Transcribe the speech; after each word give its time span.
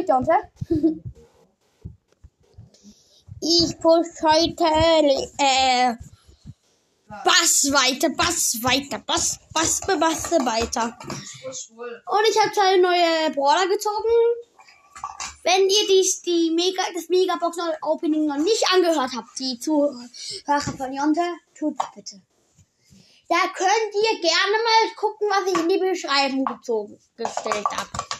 mit, 0.00 0.08
Jonte? 0.08 0.32
ich 3.40 3.78
push 3.78 4.22
heute, 4.22 4.64
äh, 5.38 5.94
Bass 7.24 7.68
weiter, 7.72 8.10
Bass 8.10 8.58
weiter, 8.62 8.98
Bass, 9.00 9.38
Bass, 9.52 9.80
Bass 9.80 10.30
weiter. 10.30 10.96
Und 11.04 12.28
ich 12.28 12.40
habe 12.40 12.52
zwei 12.52 12.76
neue 12.76 13.30
Brawler 13.34 13.68
gezogen. 13.68 14.08
Wenn 15.42 15.68
ihr 15.68 15.86
dies, 15.88 16.20
die 16.22 16.50
Mega, 16.54 16.82
das 16.94 17.08
Megabox 17.08 17.56
Opening 17.82 18.26
noch 18.26 18.36
nicht 18.36 18.64
angehört 18.72 19.10
habt, 19.16 19.38
die 19.38 19.58
Zuhörer 19.58 20.60
von 20.76 20.92
Jonte, 20.92 21.22
tut 21.58 21.76
bitte. 21.94 22.20
Da 23.28 23.36
könnt 23.54 23.94
ihr 23.94 24.20
gerne 24.20 24.58
mal 24.64 24.94
gucken, 24.96 25.28
was 25.30 25.52
ich 25.52 25.58
in 25.58 25.68
die 25.68 25.78
Beschreibung 25.78 26.44
gezogen, 26.44 26.98
gestellt 27.16 27.66
habe. 27.70 28.19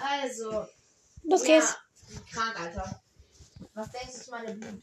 Also. 0.00 0.66
Los 1.24 1.46
ja, 1.46 1.58
geht's. 1.58 1.76
Krank, 2.32 2.60
Alter. 2.60 3.02
Was 3.74 3.90
denkst 3.92 4.12
du, 4.12 4.20
ist 4.20 4.30
meine 4.30 4.54
Blut? 4.54 4.82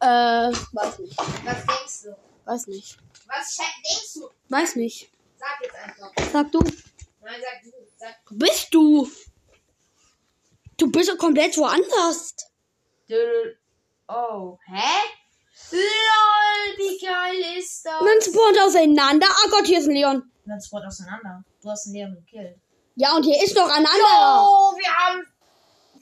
Äh, 0.00 0.52
weiß 0.72 0.98
nicht. 0.98 1.18
Was 1.18 1.66
denkst 1.66 2.02
du? 2.04 2.16
Weiß 2.44 2.66
nicht. 2.66 2.98
Was 3.26 3.56
denkst 3.56 4.14
du? 4.14 4.30
Weiß 4.48 4.76
nicht. 4.76 5.10
Sag 5.38 5.60
jetzt 5.62 5.74
einfach. 5.74 6.12
Sag 6.32 6.52
du. 6.52 6.60
Nein, 6.60 7.40
sag 7.40 7.62
du. 7.64 7.70
Sag 7.96 8.14
bist 8.30 8.68
du? 8.72 9.10
Du 10.76 10.90
bist 10.90 11.08
doch 11.08 11.18
komplett 11.18 11.56
woanders. 11.56 12.34
Oh, 14.08 14.58
hä? 14.66 15.16
LOL, 15.72 16.76
wie 16.76 17.04
geil 17.04 17.58
ist 17.58 17.84
das? 17.84 18.00
Man 18.02 18.20
spawnt 18.20 18.58
auseinander. 18.60 19.26
Ah 19.28 19.50
Gott, 19.50 19.66
hier 19.66 19.80
ist 19.80 19.88
ein 19.88 19.94
Leon. 19.94 20.30
Dann 20.44 20.60
spawnt 20.60 20.86
auseinander. 20.86 21.42
Du 21.62 21.70
hast 21.70 21.86
einen 21.86 21.94
Leon 21.94 22.14
gekillt. 22.14 22.60
Ja, 22.98 23.14
und 23.14 23.24
hier 23.24 23.42
ist 23.42 23.54
noch 23.54 23.68
ein 23.68 23.84
anderer. 23.84 24.48
Oh, 24.48 24.74
wir 24.74 24.90
haben 24.90 25.26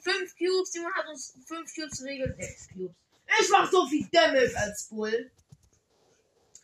fünf 0.01 0.33
Cubes. 0.37 0.71
Simon 0.71 0.93
hat 0.95 1.07
uns 1.09 1.37
fünf 1.45 1.73
Cubes 1.75 1.99
geregelt. 1.99 2.35
Sechs 2.39 2.69
Cubes. 2.69 2.95
Ich 3.41 3.49
mach 3.49 3.69
so 3.69 3.85
viel 3.85 4.07
Damage 4.13 4.53
als 4.55 4.87
Bull. 4.87 5.29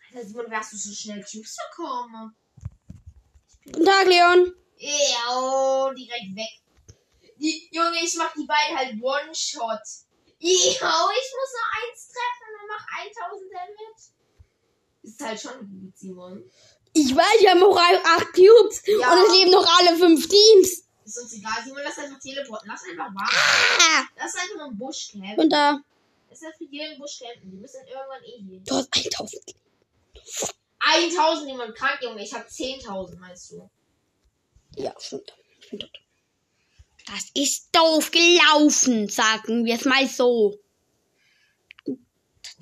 Alter, 0.08 0.28
Simon, 0.28 0.46
wie 0.50 0.56
hast 0.56 0.72
du 0.72 0.78
so 0.78 0.94
schnell 0.94 1.22
Cubes 1.30 1.58
bekommen? 1.70 2.34
Guten 3.66 3.86
Tag, 3.86 4.06
Leon. 4.06 4.54
Ja, 4.78 5.38
oh, 5.38 5.92
direkt 5.94 6.34
weg. 6.34 6.62
Die, 7.36 7.68
Junge, 7.72 7.98
ich 8.02 8.16
mach 8.16 8.34
die 8.34 8.46
beiden 8.46 8.78
halt 8.78 9.04
One-Shot. 9.04 9.82
Ja, 10.40 10.50
ich 10.50 10.82
muss 10.82 11.54
noch 11.60 11.72
eins 11.78 12.08
treffen 12.08 12.52
und 12.62 12.68
mach 12.70 12.88
1000 13.00 13.52
Damage. 13.52 14.22
Ist 15.04 15.22
halt 15.22 15.42
schon 15.42 15.70
gut, 15.70 15.98
Simon. 15.98 16.50
Ich 16.94 17.16
weiß, 17.16 17.42
wir 17.42 17.52
haben 17.52 17.64
auch 17.64 17.78
acht 17.78 18.34
Cubes. 18.34 18.84
Ja. 18.86 19.14
Und 19.14 19.28
es 19.28 19.34
leben 19.34 19.52
noch 19.52 19.68
alle 19.80 19.96
fünf 19.98 20.28
Teams. 20.28 20.84
Ist 21.06 21.18
uns 21.20 21.34
egal, 21.34 21.64
Simon, 21.64 21.82
lass 21.84 21.98
einfach 21.98 22.20
teleporten. 22.20 22.70
Lass 22.70 22.84
einfach 22.84 23.14
warten. 23.14 23.36
Ah. 23.80 24.04
Lass 24.18 24.36
einfach 24.36 24.68
im 24.68 24.78
Busch 24.78 25.12
campen. 25.12 25.40
Und 25.40 25.50
da. 25.50 25.82
Lass 26.30 26.44
einfach 26.44 26.60
im 26.60 26.98
Busch 27.00 27.20
campen. 27.20 27.52
Die 27.52 27.58
müssen 27.58 27.82
irgendwann 27.88 28.24
eh 28.24 28.38
hier. 28.38 28.60
Du 28.60 28.76
hast 28.76 28.96
1000. 28.96 29.56
1000, 30.80 31.50
jemand 31.50 31.76
krank, 31.76 32.00
Junge. 32.02 32.24
Ich 32.24 32.34
hab 32.34 32.48
10.000, 32.48 33.18
meinst 33.18 33.52
du? 33.52 33.70
Ja, 34.76 34.94
stimmt. 35.00 35.34
Ich 35.60 35.70
bin 35.70 35.80
tot. 35.80 36.00
Das 37.08 37.30
ist 37.34 37.70
doof 37.72 38.12
gelaufen, 38.12 39.10
sagen 39.10 39.66
wir 39.66 39.76
es 39.76 39.86
mal 39.86 40.08
so. 40.08 40.60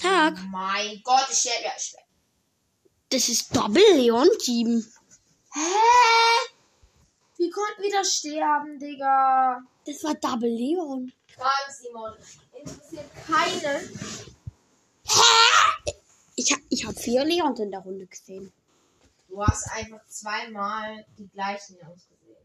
Tag. 0.02 0.38
Mein 0.50 1.02
Gott, 1.04 1.28
ich 1.30 1.38
sterbe. 1.38 1.66
Ja, 1.66 1.72
ich 1.78 1.84
sterbe. 1.84 2.09
Das 3.10 3.28
ist 3.30 3.56
Double 3.56 3.82
Leon 3.96 4.30
Team. 4.40 4.86
Hä? 5.54 5.60
Wie 7.38 7.50
konnten 7.50 7.82
wir 7.82 7.92
da 7.92 8.04
sterben, 8.04 8.78
Digga? 8.78 9.62
Das 9.86 10.04
war 10.04 10.14
Double 10.16 10.50
Leon. 10.50 11.12
Krank, 11.34 11.52
Simon. 11.72 12.14
Interessiert 12.54 13.06
keinen. 13.26 14.00
Ich, 16.36 16.52
hab- 16.52 16.60
ich 16.70 16.86
habe 16.86 17.00
vier 17.00 17.26
Leons 17.26 17.60
in 17.60 17.72
der 17.72 17.80
Runde 17.82 18.06
gesehen. 18.06 18.52
Du 19.28 19.44
hast 19.44 19.70
einfach 19.72 20.06
zweimal 20.08 21.06
die 21.18 21.28
gleichen 21.30 21.78
Jungs 21.82 22.08
gesehen. 22.10 22.36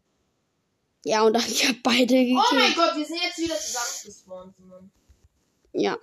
Ja, 1.05 1.23
und 1.23 1.37
ich 1.37 1.67
habe 1.69 1.79
beide 1.83 2.15
Oh 2.15 2.43
mein 2.53 2.73
gekillt. 2.73 2.77
Gott, 2.77 2.97
wir 2.97 3.05
sind 3.07 3.23
jetzt 3.23 3.39
wieder 3.39 3.57
zusammengespawnt, 3.59 4.55
Simon. 4.57 4.91
Ja. 5.73 5.99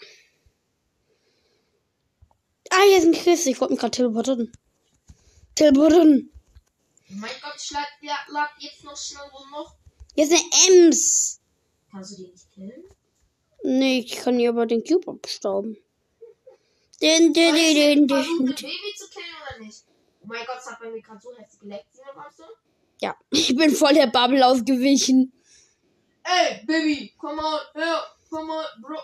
Ah, 2.71 2.83
hier 2.87 2.97
ist 2.99 3.05
ein 3.05 3.13
Chris. 3.13 3.45
Ich 3.45 3.59
wollte 3.59 3.73
mich 3.73 3.81
gerade 3.81 3.91
teleportieren. 3.91 4.51
Teleportieren. 5.55 6.31
Mein 7.09 7.31
Gott, 7.41 7.59
schlag 7.59 7.87
ja, 8.01 8.15
lag 8.29 8.49
jetzt 8.59 8.83
noch 8.85 8.95
schnell 8.95 9.29
wo 9.33 9.45
noch. 9.57 9.75
Hier 10.15 10.23
ist 10.23 10.31
eine 10.31 10.85
Ems. 10.85 11.41
Kannst 11.91 12.11
du 12.11 12.23
die 12.23 12.31
nicht 12.31 12.51
killen? 12.53 12.83
Nee, 13.63 13.99
ich 13.99 14.15
kann 14.15 14.39
hier 14.39 14.49
aber 14.49 14.65
den 14.65 14.83
Cube 14.83 15.11
abstauben. 15.11 15.75
Den, 17.01 17.33
den, 17.33 17.55
ich 17.55 17.73
den, 17.73 18.07
den, 18.07 18.07
den. 18.07 18.17
ein 18.17 18.45
Baby 18.45 18.95
zu 18.95 19.09
killen 19.09 19.35
oder 19.45 19.65
nicht? 19.65 19.83
Oh 20.21 20.27
mein 20.27 20.45
Gott, 20.45 20.57
es 20.59 20.71
hat 20.71 20.79
bei 20.79 20.89
mir 20.89 21.01
gerade 21.01 21.19
so 21.21 21.35
heftig 21.35 21.59
geleckt. 21.59 21.87
Kommst 22.13 22.39
du? 22.39 22.43
Ja, 23.01 23.17
ich 23.31 23.53
bin 23.55 23.75
voll 23.75 23.93
der 23.93 24.07
Bubble 24.07 24.45
ausgewichen. 24.45 25.33
Ey, 26.23 26.65
Baby, 26.65 27.13
komm 27.17 27.35
mal 27.35 27.59
her, 27.73 28.01
komm 28.29 28.47
mal, 28.47 28.65
Bro. 28.81 28.97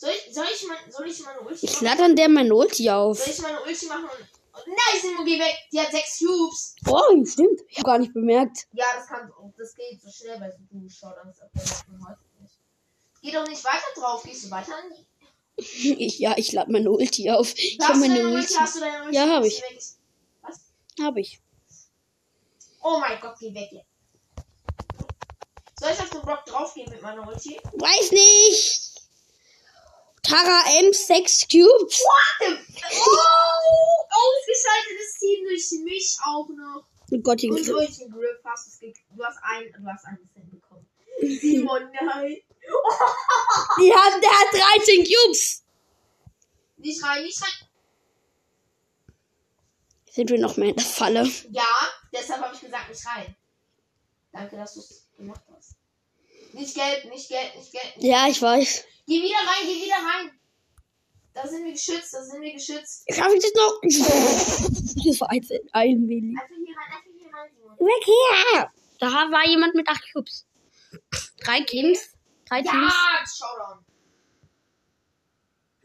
Soll 0.00 0.10
ich, 0.10 0.32
soll 0.32 0.46
ich, 0.54 0.64
mein, 0.68 0.92
soll 0.92 1.08
ich 1.08 1.20
meine 1.24 1.40
Ulti 1.40 1.66
Ich 1.66 1.72
machen? 1.72 1.84
lade 1.86 2.04
an 2.04 2.14
der 2.16 2.28
mein 2.28 2.52
Ulti 2.52 2.88
auf. 2.88 3.18
Soll 3.18 3.32
ich 3.34 3.40
meine 3.42 3.60
Ulti 3.62 3.86
machen 3.86 4.04
und... 4.04 4.10
und 4.60 4.66
nein, 4.68 5.00
Simon, 5.02 5.24
geh 5.26 5.40
weg. 5.40 5.56
Die 5.72 5.80
hat 5.80 5.90
sechs 5.90 6.20
Cubes. 6.20 6.76
Oh, 6.86 7.24
stimmt. 7.26 7.60
Ich 7.68 7.78
habe 7.78 7.86
gar 7.86 7.98
nicht 7.98 8.14
bemerkt. 8.14 8.68
Ja, 8.72 8.84
das 8.96 9.08
kann 9.08 9.28
das 9.58 9.74
geht 9.74 10.00
so 10.00 10.08
schnell 10.08 10.38
so 10.38 10.78
du 10.78 10.88
Showdowns 10.88 11.40
ab 11.40 11.50
der 11.52 11.62
letzten 11.64 12.06
heute 12.08 12.20
nicht. 12.40 12.54
Geh 13.22 13.32
doch 13.32 13.48
nicht 13.48 13.64
weiter 13.64 13.86
drauf, 13.96 14.22
gehst 14.22 14.44
du 14.44 14.50
weiter 14.52 14.72
an 14.76 14.84
die. 14.96 15.04
Ich, 16.04 16.18
ja, 16.20 16.34
ich 16.38 16.52
lade 16.52 16.70
meine 16.70 16.88
Ulti 16.92 17.28
auf. 17.32 17.52
Ich 17.56 17.76
Hast 17.80 17.88
habe 17.88 17.98
du 17.98 18.06
meine 18.06 18.14
deine 18.22 18.28
Ulti? 18.28 18.38
Ulti. 18.46 18.54
Hast 18.54 18.76
du 18.76 18.80
deine 18.80 19.04
Ulti? 19.04 19.16
Ja, 19.16 19.28
hab 19.28 19.44
Ist 19.44 19.52
ich. 19.52 19.62
weg? 19.62 19.82
Was? 20.42 20.60
Habe 21.04 21.20
ich. 21.20 21.40
Oh 22.84 22.98
mein 23.00 23.20
Gott, 23.20 23.34
geh 23.40 23.52
weg 23.52 23.68
jetzt. 23.72 23.88
Soll 25.80 25.90
ich 25.92 25.98
auf 26.00 26.10
den 26.10 26.22
Block 26.22 26.44
draufgehen 26.46 26.88
mit 26.90 27.02
meiner 27.02 27.26
Ulti? 27.26 27.60
Weiß 27.72 28.12
nicht. 28.12 28.87
Tara 30.22 30.62
M 30.80 30.92
6 30.92 31.48
Cubes. 31.48 32.02
Oh! 32.42 34.04
Ausgeschaltetes 34.10 35.18
Team 35.20 35.44
durch 35.48 35.70
mich 35.84 36.16
auch 36.24 36.48
noch. 36.48 36.84
Oh 37.10 37.18
Gott, 37.22 37.42
den 37.42 37.50
Und 37.52 37.56
Griff. 37.58 37.68
durch 37.68 37.98
den 37.98 38.10
Grip 38.10 38.40
hast 38.44 38.66
du 38.66 38.70
es 38.70 38.78
gekriegt. 38.80 39.06
Du 39.16 39.24
hast 39.24 39.38
ein, 39.42 39.72
du 39.72 39.86
hast 39.90 40.04
ein 40.06 40.18
bisschen 40.18 40.50
bekommen. 40.50 40.86
Simon, 41.40 41.90
nein. 41.92 42.36
Die 43.80 43.92
hat, 43.94 44.22
der 44.22 44.30
hat 44.30 44.78
13 44.80 45.04
Cubes. 45.04 45.64
Nicht 46.76 47.02
rein, 47.02 47.22
nicht 47.24 47.40
rein. 47.42 47.68
Sind 50.10 50.30
wir 50.30 50.38
noch 50.38 50.56
mehr 50.56 50.70
in 50.70 50.76
der 50.76 50.84
Falle? 50.84 51.30
Ja, 51.50 51.64
deshalb 52.12 52.42
habe 52.42 52.54
ich 52.54 52.60
gesagt, 52.60 52.88
nicht 52.90 53.06
rein. 53.06 53.34
Danke, 54.32 54.56
dass 54.56 54.74
du 54.74 54.80
es 54.80 55.06
gemacht 55.16 55.42
hast. 55.56 55.76
Nicht 56.52 56.74
gelb, 56.74 57.04
nicht 57.06 57.28
gelb, 57.28 57.54
nicht 57.56 57.72
gelb. 57.72 57.92
Ja, 57.98 58.26
ich 58.28 58.40
weiß. 58.42 58.84
Geh 59.08 59.22
wieder 59.22 59.38
rein, 59.38 59.64
geh 59.64 59.86
wieder 59.86 59.96
rein. 59.96 60.38
Da 61.32 61.48
sind 61.48 61.64
wir 61.64 61.72
geschützt, 61.72 62.12
da 62.12 62.22
sind 62.22 62.42
wir 62.42 62.52
geschützt. 62.52 63.04
Ich 63.06 63.16
das 63.16 63.26
noch? 63.54 63.80
Das 63.82 65.20
war 65.22 65.30
ein, 65.30 65.48
ein 65.72 66.04
Milli. 66.04 66.36
Einfach 66.38 66.54
hier 66.54 66.76
rein, 66.76 66.92
einfach 66.92 67.12
hier 67.18 67.32
rein, 67.32 67.50
Simon. 67.54 67.78
Weg 67.78 68.04
hier! 68.04 68.70
Da 68.98 69.06
war 69.10 69.48
jemand 69.48 69.74
mit 69.74 69.88
8 69.88 70.12
Cubes. 70.12 70.46
Drei 71.40 71.62
Teams. 71.62 72.10
Drei 72.46 72.60
Teams. 72.60 72.74
Ja, 72.74 73.24
Showdown. 73.26 73.84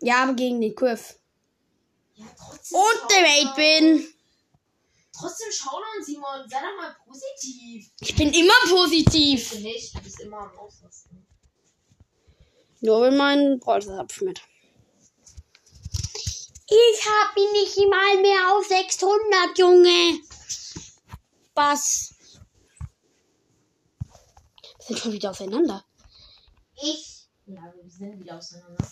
Ja, 0.01 0.23
aber 0.23 0.33
gegen 0.33 0.59
den 0.59 0.75
Griff. 0.75 1.17
Ja, 2.15 2.25
trotzdem. 2.37 2.77
Und 2.77 3.09
der 3.09 3.25
Showdown. 3.25 3.53
8-Bin. 3.53 4.13
Trotzdem 5.17 5.49
Showdown, 5.49 6.03
Simon. 6.03 6.49
Sei 6.49 6.59
doch 6.59 6.75
mal 6.75 6.93
positiv. 7.05 7.89
Ich 8.01 8.15
bin 8.17 8.33
immer 8.33 8.53
positiv. 8.67 9.49
Bist 9.49 9.53
du 9.53 9.59
nicht, 9.59 9.95
du 9.95 10.01
bist 10.01 10.19
immer 10.19 10.39
am 10.39 10.57
Ausrasten. 10.57 11.25
Nur 12.83 13.01
wenn 13.01 13.15
mein 13.15 13.59
Brawler 13.61 13.97
abschmiert. 13.97 14.41
Ich 16.67 17.05
hab 17.05 17.37
ihn 17.37 17.51
nicht 17.53 17.77
mal 17.77 18.21
mehr 18.21 18.53
auf 18.53 18.67
600, 18.67 19.57
Junge. 19.57 20.19
Was? 21.55 22.13
Wir 24.79 24.85
sind 24.87 24.99
schon 24.99 25.13
wieder 25.13 25.29
auseinander. 25.29 25.85
Ich. 26.75 27.29
Ja, 27.45 27.73
wir 27.73 27.89
sind 27.89 28.19
wieder 28.19 28.37
auseinander. 28.37 28.85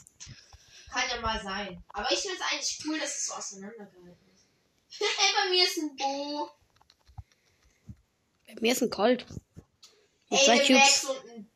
Kann 0.90 1.04
ja 1.10 1.20
mal 1.20 1.42
sein. 1.44 1.84
Aber 1.90 2.10
ich 2.14 2.20
finde 2.20 2.38
es 2.38 2.50
eigentlich 2.50 2.82
cool, 2.86 2.98
dass 2.98 3.18
es 3.18 3.26
so 3.26 3.34
auseinandergehalten 3.34 4.30
ist. 4.34 4.48
Bei 5.36 5.50
mir 5.50 5.64
ist 5.66 5.78
ein 5.78 5.98
Bo. 5.98 6.50
Bei 8.48 8.56
mir 8.62 8.72
ist 8.72 8.84
ein 8.84 8.90
Colt. 8.90 9.26
Ey, 10.30 10.60
Cubes. 10.60 10.70
Max 10.70 11.04
und 11.04 11.30
ein. 11.30 11.50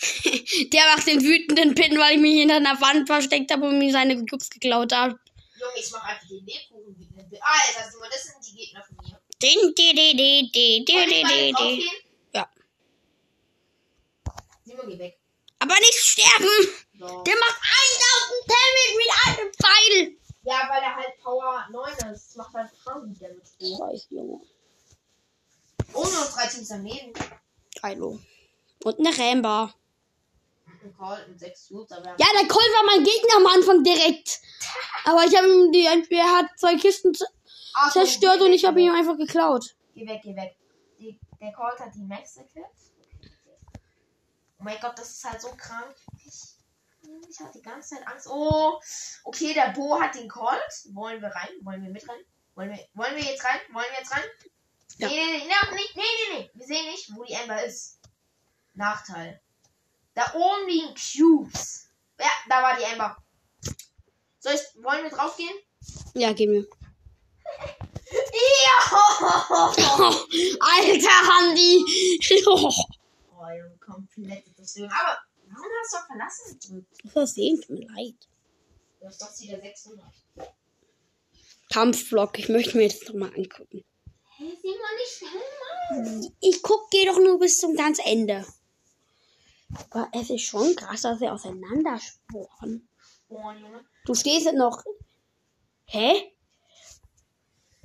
Der 0.72 0.84
macht 0.94 1.06
den 1.06 1.22
wütenden 1.22 1.74
Pin, 1.74 1.98
weil 1.98 2.14
ich 2.14 2.20
mich 2.20 2.38
hinter 2.38 2.56
einer 2.56 2.80
Wand 2.80 3.06
versteckt 3.06 3.52
habe 3.52 3.68
und 3.68 3.78
mir 3.78 3.92
seine 3.92 4.16
Cubes 4.24 4.48
geklaut 4.48 4.92
habe. 4.92 5.18
Junge, 5.58 5.72
ich 5.76 5.90
mach 5.92 6.02
einfach 6.04 6.26
den 6.26 6.44
Lebkuchen 6.46 6.98
wieder. 6.98 7.40
Alter, 7.42 7.90
Simon, 7.90 8.08
das 8.10 8.24
sind 8.24 8.36
die 8.46 8.56
Gegner 8.56 8.82
von 8.82 8.96
mir. 8.96 9.20
Din, 9.42 9.74
di, 9.74 9.94
di, 9.94 10.16
di, 10.16 10.50
di, 10.50 10.84
di, 10.84 11.06
di, 11.06 11.22
di, 11.22 11.52
di. 11.52 11.90
Ja. 12.32 12.50
Simon, 14.64 14.88
geh 14.88 14.98
weg. 14.98 15.18
Aber 15.58 15.74
nicht 15.74 15.94
sterben! 15.94 16.48
So. 16.98 17.22
Der 17.22 17.34
macht 17.34 17.60
1000 17.60 18.48
Damage 18.48 18.96
mit 18.96 19.10
einem 19.26 19.52
Pfeil! 19.52 20.20
Ja, 20.42 20.68
weil 20.70 20.82
er 20.82 20.96
halt 20.96 21.18
Power 21.22 21.68
9 21.70 21.92
ist. 21.92 22.28
Das 22.28 22.36
macht 22.36 22.54
halt 22.54 22.70
schon 22.82 23.14
damit. 23.20 23.46
Scheiß 23.58 24.06
Junge. 24.10 24.40
Ohne 25.92 26.08
uns 26.08 26.34
drei 26.34 26.46
Teams 26.46 26.68
daneben. 26.68 27.12
Geilo. 27.82 28.18
Und 28.82 28.98
eine 28.98 29.16
Rambar. 29.16 29.74
Ein 30.82 30.96
Call 30.96 31.28
mit 31.28 31.38
6 31.38 31.68
Cubes, 31.68 31.92
aber 31.92 32.08
Ja, 32.18 32.26
der 32.38 32.48
Colt 32.48 32.72
war 32.74 32.84
mein 32.86 33.04
Gegner 33.04 33.36
am 33.36 33.46
Anfang 33.46 33.82
direkt. 33.84 34.40
Aber 35.04 35.24
ich 35.24 35.36
habe 35.36 35.46
ihm 35.48 35.72
die, 35.72 35.84
er 35.84 36.36
hat 36.38 36.46
zwei 36.56 36.76
Kisten 36.76 37.12
Ach 37.74 37.92
zerstört 37.92 38.38
geh 38.38 38.44
und 38.44 38.52
ich 38.52 38.64
habe 38.64 38.76
weg. 38.76 38.90
einfach 38.92 39.16
geklaut. 39.16 39.74
Geh 39.94 40.06
weg, 40.06 40.20
geh 40.22 40.34
weg. 40.34 40.56
Die, 40.98 41.18
der 41.40 41.52
Colt 41.52 41.78
hat 41.78 41.94
die 41.94 42.02
Max 42.02 42.34
gekillt. 42.34 42.66
Oh 44.58 44.62
mein 44.62 44.78
Gott, 44.80 44.98
das 44.98 45.10
ist 45.10 45.24
halt 45.24 45.40
so 45.40 45.48
krank. 45.56 45.94
Ich, 46.24 46.56
ich 47.28 47.40
hatte 47.40 47.58
die 47.58 47.62
ganze 47.62 47.96
Zeit 47.96 48.06
Angst. 48.06 48.26
Oh, 48.30 48.78
okay, 49.24 49.54
der 49.54 49.72
Bo 49.74 50.00
hat 50.00 50.14
den 50.14 50.28
Colt. 50.28 50.84
Wollen 50.92 51.20
wir 51.20 51.28
rein? 51.28 51.48
Wollen 51.62 51.82
wir 51.82 51.90
mit 51.90 52.06
rein? 52.08 52.20
Wollen 52.54 52.70
wir, 52.70 52.86
wollen 52.94 53.16
wir 53.16 53.24
jetzt 53.24 53.44
rein? 53.44 53.60
Wollen 53.72 53.86
wir 53.90 53.98
jetzt 53.98 54.12
rein? 54.12 54.24
Ja. 54.98 55.08
Nee, 55.08 55.14
nee, 55.14 55.38
nee, 55.38 55.48
noch 55.48 55.72
nicht. 55.72 55.96
Nee, 55.96 56.02
nee, 56.02 56.38
nee. 56.38 56.50
Wir 56.54 56.66
sehen 56.66 56.86
nicht, 56.86 57.10
wo 57.14 57.24
die 57.24 57.32
Ember 57.32 57.64
ist. 57.64 58.00
Nachteil. 58.74 59.40
Da 60.14 60.32
oben 60.34 60.68
liegen 60.68 60.94
Cubes. 60.94 61.88
Ja, 62.18 62.30
da 62.48 62.62
war 62.62 62.76
die 62.76 62.84
Ember. 62.84 63.16
Soll 64.38 64.54
ich, 64.54 64.82
wollen 64.82 65.04
wir 65.04 65.10
draufgehen? 65.10 65.54
Ja, 66.14 66.32
gib 66.32 66.50
mir. 66.50 66.66
Ja! 68.12 68.90
Alter, 70.60 71.18
Handy! 71.28 71.84
Oh, 73.42 73.48
Junge, 73.48 73.78
komplette 73.78 74.54
Zerstörung. 74.54 74.90
Aber 74.92 75.16
warum 75.46 75.70
hast 75.82 75.92
du 75.94 75.96
auf 75.96 76.06
verlassen 76.06 76.58
gedrückt? 76.60 76.94
Versehen, 77.10 77.58
tut 77.58 77.70
mir 77.70 77.86
leid. 77.86 78.28
Du 79.00 79.06
hast 79.06 79.22
doch 79.22 79.40
wieder 79.40 79.58
600. 79.58 80.04
Kampfblock, 81.72 82.38
ich 82.38 82.50
möchte 82.50 82.76
mir 82.76 82.88
das 82.88 83.00
nochmal 83.08 83.32
angucken. 83.34 83.82
Hä, 84.36 84.44
sieh 84.60 84.76
mal 84.78 84.96
nicht 84.96 85.16
schnell 85.16 86.20
mal. 86.20 86.32
Ich 86.40 86.62
guck, 86.62 86.90
geh 86.90 87.06
doch 87.06 87.18
nur 87.18 87.38
bis 87.38 87.58
zum 87.58 87.74
ganz 87.76 87.98
Ende. 88.04 88.44
Aber 89.78 90.08
es 90.12 90.30
ist 90.30 90.42
schon 90.42 90.74
krass, 90.76 91.02
dass 91.02 91.20
wir 91.20 91.32
auseinandersporen. 91.32 92.88
Oh, 93.28 93.50
Junge. 93.52 93.84
Du 94.04 94.14
stehst 94.14 94.52
noch. 94.54 94.82
Hä? 95.86 96.32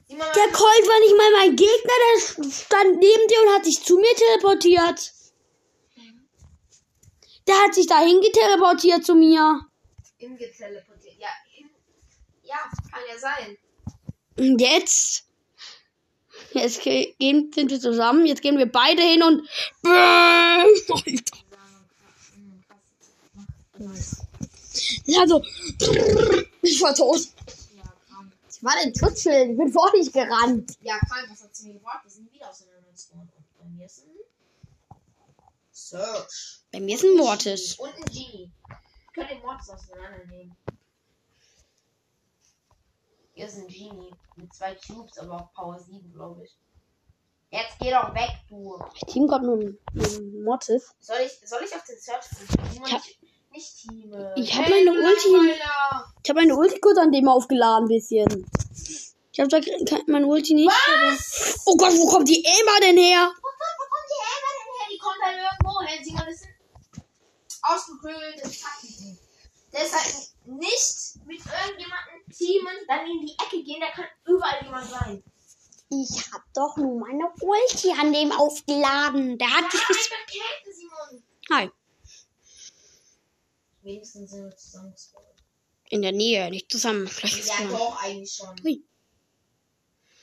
Der 0.07 0.17
Colt 0.17 0.87
war 0.87 0.99
nicht 0.99 1.17
mal 1.17 1.31
mein 1.39 1.55
Gegner, 1.55 1.93
der 2.13 2.51
stand 2.51 2.99
neben 2.99 3.27
dir 3.27 3.41
und 3.41 3.53
hat 3.55 3.65
sich 3.65 3.83
zu 3.83 3.97
mir 3.97 4.15
teleportiert. 4.15 5.11
Der 7.47 7.55
hat 7.63 7.75
sich 7.75 7.87
dahin 7.87 8.21
geteleportiert 8.21 9.03
zu 9.05 9.13
mir. 9.15 9.61
im 10.17 10.37
geteleportiert. 10.37 11.15
Ja, 11.19 11.27
im, 11.59 11.69
ja, 12.43 12.57
kann 12.91 13.01
ja 13.07 13.17
sein. 13.17 13.57
Und 14.37 14.59
jetzt? 14.61 15.25
Jetzt 16.53 16.81
ge- 16.81 17.13
gehen, 17.19 17.51
sind 17.53 17.69
wir 17.71 17.79
zusammen. 17.79 18.25
Jetzt 18.25 18.41
gehen 18.41 18.57
wir 18.57 18.71
beide 18.71 19.01
hin 19.01 19.21
und. 19.23 19.47
Bäm! 19.81 20.65
Alter. 23.79 24.27
Ja, 25.05 25.27
so. 25.27 25.43
Ich 26.61 26.81
war 26.81 26.93
tot. 26.93 27.21
Ja, 27.75 27.83
krank. 28.07 28.33
Ich 28.49 28.63
war 28.63 28.73
ein 28.81 28.93
Schutzschild. 28.95 29.51
Ich 29.51 29.57
bin 29.57 29.71
vor 29.71 29.91
dich 29.91 30.11
gerannt. 30.11 30.77
Ja, 30.81 30.97
krank, 30.99 31.27
was 31.29 31.43
hat 31.43 31.55
sie 31.55 31.67
mir 31.67 31.73
gebracht? 31.75 32.03
Wir 32.03 32.11
sind 32.11 32.31
wieder 32.31 32.49
auseinandergesprungen. 32.49 33.29
Und 33.35 33.57
bei 33.59 33.65
mir 33.65 33.85
ist 33.85 34.03
ein 34.03 34.15
Search. 35.71 36.61
Bei 36.71 36.79
mir 36.79 36.95
ist 36.95 37.03
ein 37.03 37.17
Mortis. 37.17 37.75
Und 37.75 37.93
ein 37.95 38.05
Genie. 38.05 38.51
Ich 39.07 39.13
kann 39.13 39.27
den 39.27 39.41
Mortis 39.41 39.69
auseinandernehmen. 39.69 40.55
Hier 43.33 43.47
ist 43.47 43.57
ein 43.57 43.67
Genie. 43.67 44.13
Mit 44.37 44.53
zwei 44.53 44.75
Cubes, 44.75 45.17
aber 45.17 45.35
auch 45.35 45.53
Power 45.53 45.79
7, 45.79 46.13
glaube 46.13 46.45
ich. 46.45 46.57
Jetzt 47.51 47.79
geh 47.79 47.91
doch 47.91 48.13
weg, 48.13 48.31
du. 48.49 48.77
Ich 48.95 49.13
team 49.13 49.27
gerade 49.27 49.45
nur 49.45 49.57
einen 49.57 50.43
Mortis. 50.43 50.93
Soll 50.99 51.17
ich, 51.25 51.47
soll 51.47 51.63
ich 51.63 51.73
auf 51.73 51.85
den 51.85 51.97
Search 51.97 52.29
gehen? 52.73 52.83
Ich 52.85 53.24
hab- 53.55 53.57
nicht, 53.57 53.91
nicht 53.91 54.03
Team. 54.03 54.13
Ich 54.35 54.55
hab 54.55 54.69
meine 54.69 54.91
Ulti- 54.91 55.53
Ich 56.23 56.29
habe 56.29 56.39
meine 56.41 56.55
Ulti 56.55 56.79
kurz 56.79 56.97
an 56.97 57.11
dem 57.11 57.27
aufgeladen, 57.27 57.87
bisschen. 57.87 58.45
Ich 59.31 59.39
habe 59.39 59.49
da 59.49 59.59
meine 60.07 60.27
Ulti 60.27 60.53
nicht. 60.53 60.69
Aber... 60.71 61.17
Oh 61.65 61.75
Gott, 61.75 61.93
wo 61.93 62.07
kommt 62.07 62.27
die 62.29 62.43
Emma 62.43 62.79
denn 62.81 62.97
her? 62.97 63.31
Wo 63.35 63.41
kommt 63.41 64.09
die 64.09 64.23
Emma 64.31 64.49
denn 64.57 64.71
her? 64.73 64.87
Die 64.91 64.97
kommt 64.97 65.21
halt 65.23 65.37
irgendwo 65.37 65.81
her. 65.81 65.99
Sieh 66.03 66.13
mal, 66.13 66.25
das 66.25 66.39
sind 66.39 66.51
ausgeklügelte 67.61 68.41
Taktiken. 68.43 69.19
Der 69.73 69.83
ist 69.83 69.93
halt 69.93 70.15
nicht 70.45 71.25
mit 71.27 71.39
irgendjemandem 71.39 72.23
teamen, 72.37 72.75
dann 72.87 73.05
in 73.05 73.25
die 73.25 73.35
Ecke 73.43 73.61
gehen, 73.63 73.81
da 73.81 73.87
kann 73.87 74.05
überall 74.25 74.63
jemand 74.63 74.89
sein. 74.89 75.23
Ich 75.89 76.31
hab 76.31 76.41
doch 76.53 76.77
nur 76.77 76.99
meine 76.99 77.29
Ulti 77.41 77.91
an 77.91 78.13
dem 78.13 78.31
aufgeladen. 78.31 79.37
Der 79.37 79.49
hat 79.49 79.63
Ja, 79.63 79.69
dich 79.69 80.75
Simon. 80.75 81.23
Hi. 81.51 81.69
Wenigstens 83.85 84.31
sind 84.31 84.45
wir 84.45 84.57
zusammengespawnt. 84.57 85.43
In 85.89 86.01
der 86.01 86.11
Nähe, 86.11 86.49
nicht 86.49 86.71
zusammen. 86.71 87.05
Ist 87.05 87.47
Ja, 87.47 87.67
doch, 87.69 88.01
eigentlich 88.01 88.33
schon. 88.33 88.55
Hui. 88.63 88.83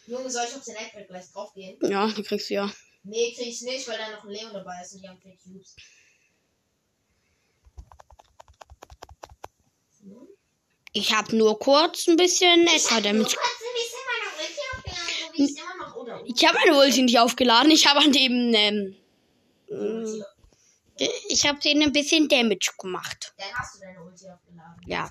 Junge, 0.09 0.29
soll 0.29 0.45
ich 0.49 0.57
auf 0.57 0.65
den 0.65 0.75
Eckbett 0.75 1.07
gleich 1.07 1.31
draufgehen? 1.31 1.79
ja, 1.81 2.09
dann 2.09 2.25
kriegst 2.25 2.51
du 2.51 2.55
ja. 2.55 2.73
Nee, 3.05 3.33
krieg 3.33 3.47
ich 3.47 3.63
nicht, 3.63 3.87
weil 3.87 3.99
da 3.99 4.11
noch 4.11 4.25
ein 4.25 4.31
Leon 4.31 4.53
dabei 4.53 4.83
ist 4.83 4.95
und 4.95 5.03
die 5.03 5.09
haben 5.09 5.21
vier 5.21 5.37
Cubes. 5.37 5.77
Ich 10.93 11.15
hab 11.15 11.33
nur 11.33 11.57
kurz 11.61 12.09
ein 12.09 12.17
bisschen 12.17 12.67
so 12.67 12.75
wie 15.37 15.57
ich 16.27 16.47
habe 16.47 16.59
meine 16.59 16.79
Ulti 16.79 17.03
nicht 17.03 17.19
aufgeladen. 17.19 17.71
Ich 17.71 17.87
habe 17.87 18.01
an 18.01 18.13
dem, 18.13 18.53
ähm. 18.55 20.25
Ich 20.97 21.47
habe 21.47 21.59
denen 21.61 21.83
ein 21.83 21.93
bisschen 21.93 22.29
Damage 22.29 22.73
gemacht. 22.79 23.35
Dann 23.39 23.53
hast 23.55 23.77
du 23.77 23.81
deine 23.81 24.03
Ulti 24.03 24.29
aufgeladen. 24.29 24.81
Ja. 24.87 25.09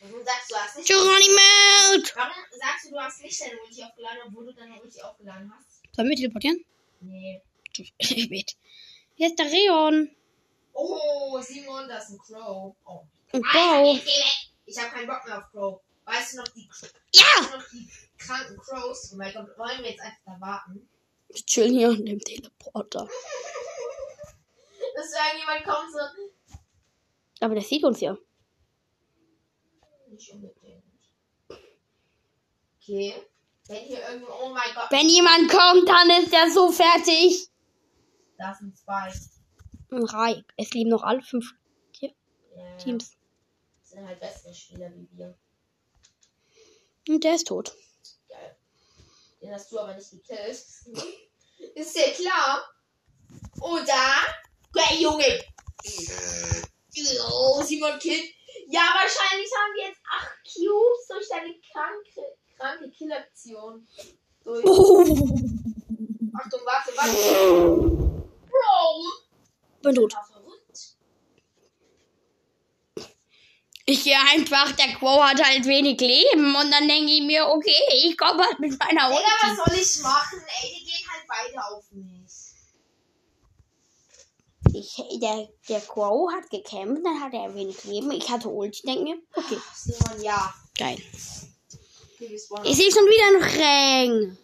Warum 0.00 0.24
sagst 0.24 0.50
du, 0.50 0.54
du 0.54 0.60
hast 0.60 0.76
nicht. 0.76 0.88
Geronimo! 0.88 2.08
Warum 2.14 2.32
sagst 2.60 2.84
du, 2.86 2.90
du 2.90 2.98
hast 2.98 3.22
nicht 3.22 3.40
deine 3.40 3.60
Ulti 3.60 3.82
aufgeladen, 3.82 4.18
obwohl 4.26 4.46
du 4.46 4.54
deine 4.54 4.80
Ulti 4.80 5.00
aufgeladen 5.02 5.52
hast? 5.56 5.82
Sollen 5.94 6.08
wir 6.08 6.16
teleportieren? 6.16 6.64
Nee. 7.00 7.40
Ich 7.98 8.28
weet. 8.30 8.56
Hier 9.14 9.28
ist 9.28 9.38
der 9.38 9.46
Reon. 9.46 10.10
Oh, 10.74 11.40
Simon, 11.40 11.88
das 11.88 12.04
ist 12.04 12.10
ein 12.12 12.18
Crow. 12.18 12.74
Oh. 12.84 13.04
Geh 13.32 13.38
weg. 13.38 14.02
Ich 14.66 14.78
habe 14.78 14.90
keinen 14.90 15.06
Bock 15.06 15.24
mehr 15.26 15.38
auf 15.38 15.50
Crow. 15.50 15.80
Weißt 16.04 16.32
du 16.32 16.38
noch 16.38 16.48
die, 16.48 16.68
Ja! 17.14 17.22
weißt 17.24 17.52
du 17.52 17.56
noch 17.58 17.68
die 17.70 17.88
kranken 18.18 18.56
Crows? 18.58 19.10
Oh 19.12 19.16
mein 19.16 19.32
Gott, 19.32 19.56
wollen 19.56 19.82
wir 19.82 19.90
jetzt 19.90 20.00
einfach 20.00 20.20
da 20.26 20.40
warten? 20.40 20.88
Wir 21.28 21.46
chillen 21.46 21.72
hier 21.78 21.88
an 21.90 22.04
dem 22.04 22.20
Teleporter. 22.20 23.08
Dass 24.94 25.12
irgendjemand 25.12 25.64
kommt 25.64 25.92
so. 25.92 26.56
Aber 27.40 27.54
der 27.54 27.64
sieht 27.64 27.84
uns 27.84 28.00
ja. 28.00 28.16
Nicht 30.08 30.32
unbedingt. 30.32 30.84
Okay. 32.80 33.14
Wenn 33.68 33.84
hier 33.84 34.08
irgendwo. 34.08 34.32
Oh 34.42 34.48
mein 34.50 34.74
Gott. 34.74 34.90
Wenn 34.90 35.08
jemand 35.08 35.48
kommt, 35.50 35.88
dann 35.88 36.10
ist 36.22 36.32
er 36.32 36.50
so 36.50 36.70
fertig. 36.70 37.48
Da 38.36 38.54
sind 38.54 38.76
zwei. 38.76 39.12
Ein 39.90 40.04
Reik. 40.04 40.44
Es 40.56 40.72
leben 40.72 40.90
noch 40.90 41.02
alle 41.02 41.22
fünf 41.22 41.52
Ja, 42.00 42.76
Teams. 42.76 43.12
sind 43.82 44.06
halt 44.06 44.20
bessere 44.20 44.54
Spieler 44.54 44.90
wie 44.94 45.08
wir. 45.12 45.38
Und 47.08 47.24
der 47.24 47.34
ist 47.34 47.46
tot. 47.48 47.74
Geil. 48.28 48.56
Den 49.40 49.52
hast 49.52 49.70
du 49.72 49.78
aber 49.78 49.94
nicht 49.94 50.10
gekillt. 50.10 50.64
Ist 51.74 51.94
dir 51.96 52.12
klar? 52.12 52.64
Oder? 53.60 54.16
Der 54.74 54.96
Junge. 54.98 55.40
Oh, 57.30 57.62
Simon 57.62 57.98
killt. 57.98 58.34
Ja, 58.68 58.82
wahrscheinlich 58.94 59.50
haben 59.56 59.74
wir 59.74 59.84
jetzt 59.88 60.00
8 60.10 60.38
Cubes 60.44 61.06
durch 61.08 61.28
deine 61.28 61.54
kranke, 61.72 62.36
kranke 62.56 62.90
Killaktion. 62.90 63.86
Durch. 64.44 64.64
Achtung, 66.34 66.60
warte, 66.64 66.92
warte. 66.96 67.16
Bro. 68.48 69.12
Bin 69.82 69.94
tot. 69.94 70.14
Ich 73.84 74.04
gehe 74.04 74.16
einfach, 74.16 74.70
der 74.72 74.94
Quo 74.94 75.22
hat 75.22 75.42
halt 75.42 75.66
wenig 75.66 76.00
Leben. 76.00 76.54
Und 76.54 76.70
dann 76.70 76.86
denke 76.88 77.12
ich 77.12 77.22
mir, 77.22 77.48
okay, 77.48 77.82
ich 78.04 78.16
komme 78.16 78.44
halt 78.44 78.60
mit 78.60 78.78
meiner 78.78 79.08
Digga, 79.08 79.22
was 79.42 79.56
soll 79.56 79.74
ich 79.78 80.02
machen? 80.02 80.40
Ey, 80.62 80.68
die 80.78 80.84
gehen 80.84 81.04
halt 81.10 81.26
beide 81.26 81.58
auf 81.66 81.90
mich. 81.90 82.32
Ich, 84.74 84.96
der, 85.20 85.48
der 85.68 85.80
Quo 85.80 86.30
hat 86.32 86.48
gekämpft, 86.50 87.04
dann 87.04 87.20
hat 87.20 87.34
er 87.34 87.54
wenig 87.54 87.84
Leben. 87.84 88.10
Ich 88.12 88.30
hatte 88.30 88.48
Ulti, 88.48 88.82
denke 88.82 89.04
mir, 89.04 89.18
okay, 89.34 89.58
Simon, 89.74 90.22
ja. 90.22 90.54
geil. 90.78 90.98
Ich 92.64 92.76
sehe 92.76 92.92
schon 92.92 93.04
wieder 93.06 93.26
einen 93.26 93.42
Rang. 93.42 94.38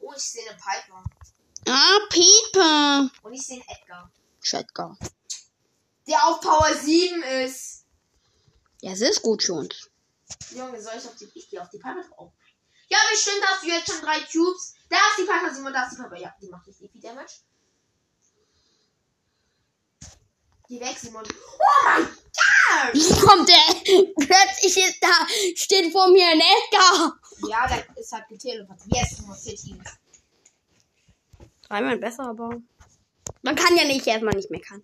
Oh, 0.00 0.12
ich 0.16 0.22
sehe 0.22 0.48
eine 0.48 0.56
Piper. 0.56 1.04
Ah, 1.66 1.98
Pieper. 2.08 3.10
Und 3.22 3.32
ich 3.32 3.42
sehe 3.42 3.56
einen 3.56 3.68
Edgar. 3.68 4.10
Edgar. 4.52 4.98
Der 6.06 6.26
auf 6.26 6.40
Power 6.40 6.74
7 6.74 7.22
ist. 7.44 7.84
Ja, 8.80 8.92
es 8.92 9.00
ist 9.00 9.22
gut 9.22 9.42
für 9.42 9.54
uns. 9.54 9.90
Junge, 10.50 10.80
soll 10.80 10.94
ich 10.96 11.06
auf 11.06 11.16
die. 11.16 11.30
Ich 11.34 11.50
gehe 11.50 11.60
auf 11.60 11.68
die 11.70 11.78
Piper 11.78 12.02
drauf. 12.08 12.32
Ja, 12.88 12.98
bestimmt 13.10 13.44
hast 13.46 13.62
du 13.62 13.68
jetzt 13.68 13.88
schon 13.88 14.00
drei 14.00 14.20
Cubes. 14.20 14.74
Da 14.88 14.96
ist 14.96 15.18
die 15.18 15.24
Piper, 15.24 15.54
Simon, 15.54 15.72
da 15.72 15.84
ist 15.84 15.92
die 15.92 16.02
Piper. 16.02 16.16
Ja, 16.16 16.34
die 16.40 16.48
macht 16.48 16.66
richtig 16.66 16.90
viel 16.90 17.00
Damage. 17.00 17.34
Weg, 20.78 20.96
Simon. 20.98 21.24
Oh 21.24 21.84
mein 21.84 22.04
Gott! 22.04 22.94
Wie 22.94 23.20
kommt 23.20 23.48
der? 23.48 24.14
Plötzlich 24.26 24.76
ist 24.76 24.98
da, 25.02 25.26
steht 25.56 25.90
vor 25.90 26.08
mir 26.10 26.26
ein 26.26 26.40
Edgar. 26.40 27.18
Ja, 27.48 27.66
der 27.66 27.96
ist 27.96 28.12
halt 28.12 28.28
getelepathiert. 28.28 28.94
Yes, 28.94 29.16
du 29.16 29.26
musst 29.26 29.46
jetzt 29.48 29.66
ihn. 29.66 29.82
Dreimal 31.66 31.96
besser, 31.98 32.28
aber. 32.28 32.60
Man 33.42 33.54
kann 33.56 33.76
ja 33.76 33.84
nicht 33.84 34.06
erstmal 34.06 34.34
nicht 34.34 34.50
meckern. 34.50 34.82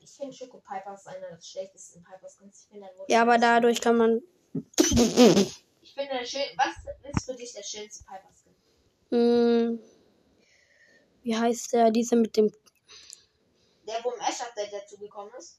Ich 0.00 0.10
finde 0.10 0.32
Schoko 0.32 0.58
Piper 0.58 0.94
ist 0.94 1.06
einer 1.06 1.28
der 1.28 1.40
schlechtesten 1.40 2.02
Pipers. 2.02 2.38
Ich 2.40 2.68
finde 2.70 2.88
Ja, 3.08 3.22
aber 3.22 3.38
dadurch 3.38 3.80
kann 3.80 3.96
man. 3.96 4.22
Ich 4.74 5.92
finde 5.94 6.18
der 6.18 6.24
schön. 6.24 6.42
Was 6.56 7.12
ist 7.12 7.24
für 7.26 7.34
dich 7.34 7.52
der 7.52 7.62
schönste 7.62 8.04
Piper 8.04 8.30
Skin? 8.32 8.54
Hm, 9.10 9.80
wie 11.22 11.36
heißt 11.36 11.72
der? 11.72 11.90
Dieser 11.90 12.16
mit 12.16 12.36
dem. 12.36 12.52
Der, 13.86 14.02
wo 14.02 14.10
im 14.10 14.20
Ash 14.20 14.40
Update 14.40 14.72
dazugekommen 14.72 15.32
ist? 15.38 15.58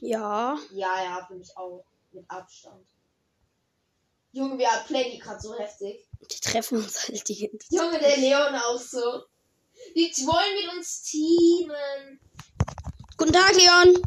Ja. 0.00 0.58
Ja, 0.72 1.02
ja, 1.02 1.24
für 1.26 1.34
mich 1.34 1.56
auch. 1.56 1.84
Mit 2.12 2.30
Abstand. 2.30 2.86
Junge, 4.32 4.58
wir 4.58 4.68
playen 4.86 5.12
die 5.12 5.18
gerade 5.18 5.40
so 5.40 5.58
heftig. 5.58 6.06
Die 6.30 6.40
treffen 6.40 6.78
uns 6.78 7.08
halt 7.08 7.26
die 7.28 7.48
ganze 7.48 7.68
Zeit. 7.68 7.80
Junge, 7.80 7.98
der 7.98 8.16
Leon 8.18 8.54
auch 8.54 8.78
so. 8.78 9.24
Die 9.94 10.10
wollen 10.26 10.54
mit 10.56 10.76
uns 10.76 11.02
teamen. 11.02 12.20
Guten 13.16 13.32
Tag, 13.32 13.54
Leon. 13.54 14.02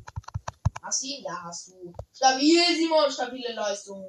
Hast 0.83 1.01
du 1.03 1.07
ihn? 1.07 1.23
Ja, 1.23 1.43
hast 1.43 1.69
du. 1.69 1.93
Stabil, 2.13 2.63
Simon, 2.75 3.11
stabile 3.11 3.53
Leistung. 3.53 4.07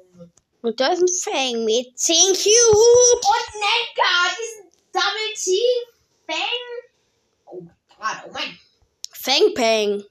Und 0.61 0.79
da 0.79 0.93
ist 0.93 1.01
ein 1.01 1.07
Fang 1.07 1.65
mit 1.65 1.97
10 1.97 2.15
Cubes. 2.15 2.43
Und 2.43 3.47
Neckar, 3.55 4.35
diesen 4.37 4.71
Double 4.91 5.33
Team. 5.35 5.97
Bang. 6.27 6.37
Oh 7.45 7.61
mein 7.61 7.77
Gott, 7.97 8.23
oh 8.27 8.31
mein. 8.31 8.59
Fang 9.27 9.53
Pang. 9.53 10.05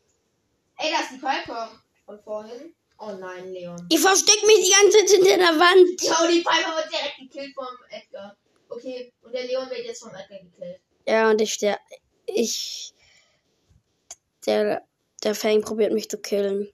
Ey, 0.77 0.93
da 0.93 1.01
ist 1.01 1.13
die 1.13 1.17
Piper 1.17 1.71
von 2.05 2.21
vorhin. 2.23 2.75
Oh 2.99 3.13
nein, 3.13 3.51
Leon. 3.51 3.87
Ich 3.89 3.99
versteck 3.99 4.45
mich 4.45 4.67
die 4.67 4.71
ganze 4.71 4.99
Zeit 4.99 5.11
hinter 5.11 5.39
der 5.39 5.59
Wand. 5.59 6.03
Ja, 6.03 6.27
die 6.27 6.43
Piper 6.43 6.77
wird 6.77 6.93
direkt 6.93 7.17
gekillt 7.19 7.55
vom 7.55 7.67
Edgar. 7.89 8.37
Okay, 8.69 9.11
und 9.23 9.33
der 9.33 9.45
Leon 9.45 9.71
wird 9.71 9.87
jetzt 9.87 10.03
vom 10.03 10.15
Edgar 10.15 10.39
gekillt. 10.39 10.81
Ja, 11.07 11.31
und 11.31 11.41
ich 11.41 11.57
der. 11.57 11.81
Ich. 12.27 12.93
Der. 14.45 14.83
Der 15.23 15.35
Fang 15.35 15.63
probiert 15.63 15.95
mich 15.95 16.11
zu 16.11 16.19
killen. 16.19 16.71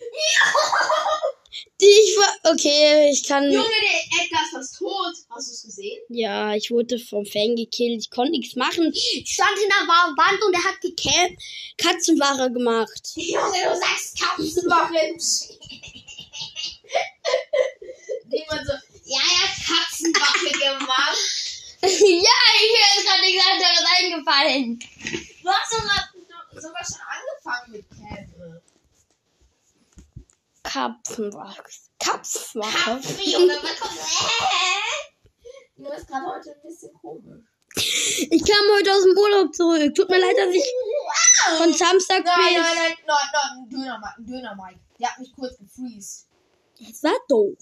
Ich 1.78 2.16
war. 2.16 2.52
Okay, 2.54 3.10
ich 3.12 3.22
kann. 3.26 3.44
Junge, 3.44 3.64
der 3.68 4.24
Edgar 4.24 4.42
ist 4.44 4.50
fast 4.52 4.76
tot. 4.78 5.14
Hast 5.30 5.48
du 5.48 5.52
es 5.52 5.62
gesehen? 5.64 6.00
Ja, 6.08 6.54
ich 6.54 6.70
wurde 6.70 6.98
vom 6.98 7.24
Fang 7.26 7.54
gekillt. 7.56 8.02
Ich 8.02 8.10
konnte 8.10 8.32
nichts 8.32 8.56
machen. 8.56 8.92
Ich 8.94 9.30
stand 9.32 9.56
in 9.62 9.68
der 9.68 9.86
Wa- 9.86 10.14
Wand 10.16 10.42
und 10.44 10.54
er 10.54 10.64
hat 10.64 10.80
gekämpft. 10.80 11.42
Katzenware 11.78 12.50
gemacht. 12.50 13.12
Junge, 13.14 13.58
du 13.64 13.78
sagst 13.78 14.18
Katzenwache. 14.20 15.16
Niemand 18.28 18.66
so, 18.66 18.72
ja, 19.04 19.18
er 19.20 19.42
hat 19.42 19.56
Katzenwache 19.66 20.50
gemacht. 20.58 21.18
ja, 21.82 21.88
ich 21.90 22.98
ist 22.98 23.06
gerade 23.06 23.20
nichts 23.22 23.44
anderes 23.50 23.84
eingefallen. 23.98 24.78
Du 25.42 25.48
hast 25.50 25.70
sogar, 25.72 26.08
du, 26.52 26.60
sogar 26.60 26.84
schon 26.84 27.00
angefangen 27.06 27.72
mit 27.72 27.84
Kämpfe. 27.90 28.62
Kapfenwache. 31.16 31.62
Kapfwache. 31.98 32.84
Kampf, 32.84 33.20
Junge, 33.24 33.54
was 33.62 33.80
kommt? 33.80 33.98
Äh? 33.98 35.82
Du 35.82 35.90
bist 35.90 36.06
gerade 36.08 36.26
heute 36.26 36.50
ein 36.54 36.62
bisschen 36.62 36.92
komisch. 36.94 37.44
Ich 37.76 38.44
kam 38.44 38.64
heute 38.76 38.92
aus 38.94 39.02
dem 39.02 39.16
Urlaub 39.16 39.54
zurück. 39.54 39.94
Tut 39.94 40.08
mir 40.10 40.18
leid, 40.18 40.36
dass 40.36 40.54
ich 40.54 40.64
von 41.58 41.72
Samstag 41.72 42.24
Nein, 42.24 42.54
bis. 42.54 42.62
nein, 42.62 42.76
nein, 42.76 42.96
nein, 43.06 43.16
nein, 43.32 43.64
ein 43.64 43.68
Döner, 43.70 44.14
ein 44.16 44.26
Döner, 44.26 44.56
Mike. 44.56 44.80
Der 44.98 45.10
hat 45.10 45.18
mich 45.18 45.32
kurz 45.34 45.56
gefreezed. 45.58 46.26
Das 46.80 47.02
war 47.02 47.16
doof. 47.28 47.58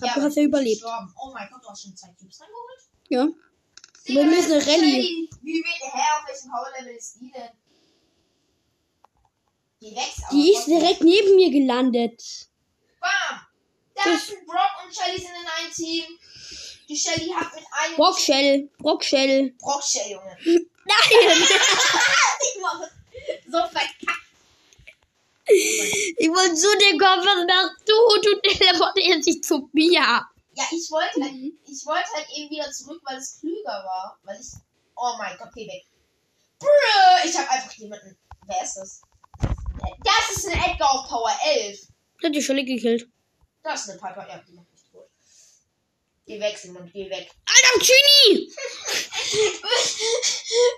Aber 0.00 0.12
du 0.14 0.22
hast 0.22 0.36
ja 0.36 0.42
überlebt. 0.42 0.80
gestorben. 0.82 1.14
Oh 1.22 1.32
mein 1.32 1.48
Gott, 1.50 1.62
du 1.62 1.68
hast 1.68 1.82
schon 1.82 1.96
zwei 1.96 2.08
Cubes 2.18 2.40
reingeholt? 2.40 2.80
Ja. 3.08 3.28
Digga, 4.08 4.20
Wir 4.20 4.24
müssen 4.26 4.52
ist 4.52 4.68
Rallye. 4.68 5.28
Wie 5.42 5.54
wird 5.54 5.66
hä, 5.66 6.00
auf 6.18 6.28
welchem 6.28 6.50
Power-Level 6.50 6.96
ist 6.96 7.20
die 7.20 7.30
denn? 7.30 7.50
Die 9.80 9.96
wächst 9.96 10.22
Die 10.32 10.52
ist 10.52 10.66
direkt 10.66 11.02
neben 11.02 11.36
mir 11.36 11.50
gelandet. 11.50 12.48
Bam! 13.02 13.40
Da 13.94 14.02
ein 14.04 14.46
Brock 14.46 14.84
und 14.84 14.94
Shelly 14.94 15.18
sind 15.18 15.30
in 15.30 15.46
einem 15.46 15.72
Team. 15.72 16.18
Die 16.88 16.96
Shelly 16.96 17.30
hat 17.30 17.54
mit 17.54 17.64
einem 17.72 17.96
Brockshell. 17.96 18.70
Brockshell. 18.78 19.54
Brock 19.58 19.82
Shell, 19.82 20.12
Junge. 20.12 20.36
Nein! 20.84 21.48
Ich 22.42 22.60
mache 22.60 22.90
so 23.46 23.58
verkackt. 23.58 24.22
Ich 25.46 26.28
wollte 26.28 26.54
zu 26.54 26.68
dir 26.78 26.98
kommen, 26.98 27.24
was 27.24 27.46
machst 27.46 27.88
du? 27.88 27.94
Du 28.22 28.40
teleportierst 28.40 29.26
dich 29.26 29.42
zu 29.42 29.68
mir. 29.72 29.92
Ja, 30.54 30.64
ich 30.70 30.90
wollte 30.90 31.22
halt, 31.22 31.34
ich 31.66 31.86
wollte 31.86 32.08
halt 32.14 32.26
eben 32.36 32.50
wieder 32.50 32.70
zurück, 32.70 33.00
weil 33.04 33.18
es 33.18 33.38
klüger 33.40 33.84
war. 33.84 34.18
Weil 34.24 34.40
ich. 34.40 34.48
Oh 34.96 35.14
mein 35.18 35.36
Gott, 35.38 35.50
geh 35.54 35.66
weg. 35.66 35.84
Brr, 36.58 37.24
ich 37.24 37.36
habe 37.36 37.50
einfach 37.50 37.72
jemanden. 37.72 38.16
Wer 38.46 38.62
ist 38.62 38.76
das? 38.76 39.02
Das 40.04 40.36
ist 40.36 40.48
ein 40.48 40.62
Edgar 40.62 40.90
auf 40.90 41.08
Power 41.08 41.32
11. 41.44 41.91
Hat 42.22 42.34
die 42.34 42.42
Shelly 42.42 42.64
gekillt. 42.64 43.08
Das 43.62 43.82
ist 43.82 43.90
eine 43.90 43.98
Piper. 44.00 44.28
Ja, 44.28 44.38
die 44.46 44.52
macht 44.52 44.70
mich 44.70 44.82
tot. 44.90 45.08
Geh 46.26 46.40
weg, 46.40 46.56
Simon, 46.56 46.88
geh 46.92 47.10
weg. 47.10 47.30
Alter, 47.46 47.80
Chini! 47.84 48.48